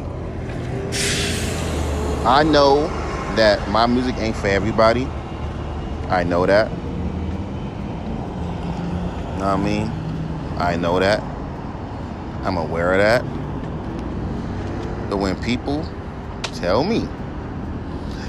I 2.25 2.43
know 2.43 3.02
that 3.35 3.67
my 3.69 3.85
music 3.85 4.15
ain't 4.17 4.35
for 4.35 4.47
everybody. 4.47 5.05
I 6.09 6.23
know 6.23 6.45
that. 6.45 6.71
Know 9.39 9.45
I 9.45 9.57
mean? 9.57 9.91
I 10.57 10.75
know 10.75 10.99
that. 10.99 11.21
I'm 12.45 12.57
aware 12.57 12.93
of 12.93 12.99
that. 12.99 13.23
But 15.09 15.17
when 15.17 15.41
people 15.41 15.85
tell 16.55 16.83
me, 16.83 17.07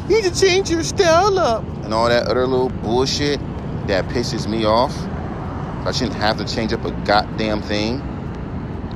you 0.09 0.23
need 0.23 0.25
to 0.25 0.39
change 0.39 0.71
your 0.71 0.83
style 0.83 1.39
up, 1.39 1.65
and 1.85 1.95
all 1.95 2.09
that 2.09 2.27
other 2.27 2.47
little 2.47 2.69
bullshit 2.69 3.41
that 3.87 4.07
pisses 4.07 4.49
me 4.49 4.65
off, 4.65 4.97
I 5.87 5.93
shouldn't 5.93 6.17
have 6.17 6.39
to 6.39 6.45
change 6.47 6.73
up 6.73 6.85
a 6.85 6.91
goddamn 7.05 7.63
thing. 7.63 8.03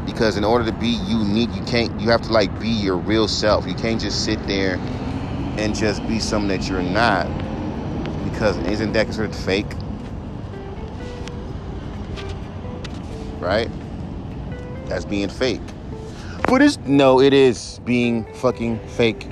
Because 0.07 0.37
in 0.39 0.45
order 0.45 0.65
to 0.65 0.73
be 0.73 0.89
unique, 0.89 1.55
you 1.55 1.63
can't, 1.65 2.01
you 2.01 2.09
have 2.11 2.23
to 2.23 2.33
like 2.33 2.59
be 2.59 2.69
your 2.69 2.97
real 2.97 3.29
self. 3.29 3.67
You 3.67 3.75
can't 3.75 4.01
just 4.01 4.25
sit 4.25 4.45
there 4.47 4.79
and 5.59 5.75
just 5.75 6.07
be 6.09 6.19
something 6.19 6.49
that 6.49 6.69
you're 6.69 6.83
not. 6.83 7.27
Because 8.25 8.57
isn't 8.59 8.93
that 8.93 9.05
considered 9.05 9.35
fake? 9.35 9.67
right? 13.41 13.71
That's 14.87 15.05
being 15.05 15.29
fake. 15.29 15.63
But 16.47 16.63
it's 16.63 16.79
no, 16.79 17.21
it 17.21 17.33
is 17.33 17.81
being 17.85 18.25
fucking 18.35 18.79
fake. 18.89 19.27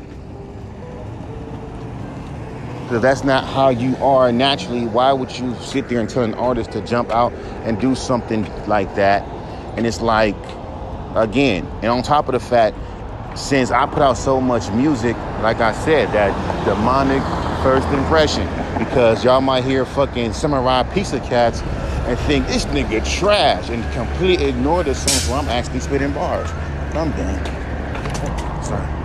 Because 2.82 3.02
that's 3.02 3.24
not 3.24 3.44
how 3.44 3.70
you 3.70 3.96
are 3.96 4.30
naturally. 4.30 4.86
Why 4.86 5.12
would 5.12 5.36
you 5.36 5.54
sit 5.56 5.88
there 5.88 5.98
and 6.00 6.08
tell 6.08 6.22
an 6.22 6.34
artist 6.34 6.72
to 6.72 6.80
jump 6.82 7.10
out 7.10 7.32
and 7.64 7.80
do 7.80 7.94
something 7.94 8.44
like 8.66 8.94
that? 8.94 9.22
And 9.76 9.86
it's 9.86 10.00
like, 10.00 10.36
again, 11.14 11.66
and 11.82 11.86
on 11.86 12.02
top 12.02 12.28
of 12.28 12.32
the 12.32 12.40
fact, 12.40 12.76
since 13.36 13.70
I 13.70 13.86
put 13.86 14.02
out 14.02 14.16
so 14.16 14.40
much 14.40 14.70
music, 14.70 15.16
like 15.42 15.60
I 15.60 15.72
said, 15.72 16.10
that 16.12 16.32
demonic 16.64 17.22
first 17.62 17.86
impression, 17.88 18.46
because 18.78 19.24
y'all 19.24 19.40
might 19.40 19.64
hear 19.64 19.84
fucking 19.84 20.32
Samurai 20.32 20.82
Pizza 20.94 21.20
Cats 21.20 21.60
and 22.06 22.18
think 22.20 22.46
this 22.46 22.64
nigga 22.66 23.04
trash 23.18 23.68
and 23.68 23.84
completely 23.92 24.46
ignore 24.46 24.82
the 24.82 24.94
songs 24.94 25.28
where 25.28 25.38
I'm 25.38 25.48
actually 25.48 25.80
spitting 25.80 26.12
bars. 26.12 26.50
I'm 26.94 27.10
done. 27.12 28.64
Sorry. 28.64 28.95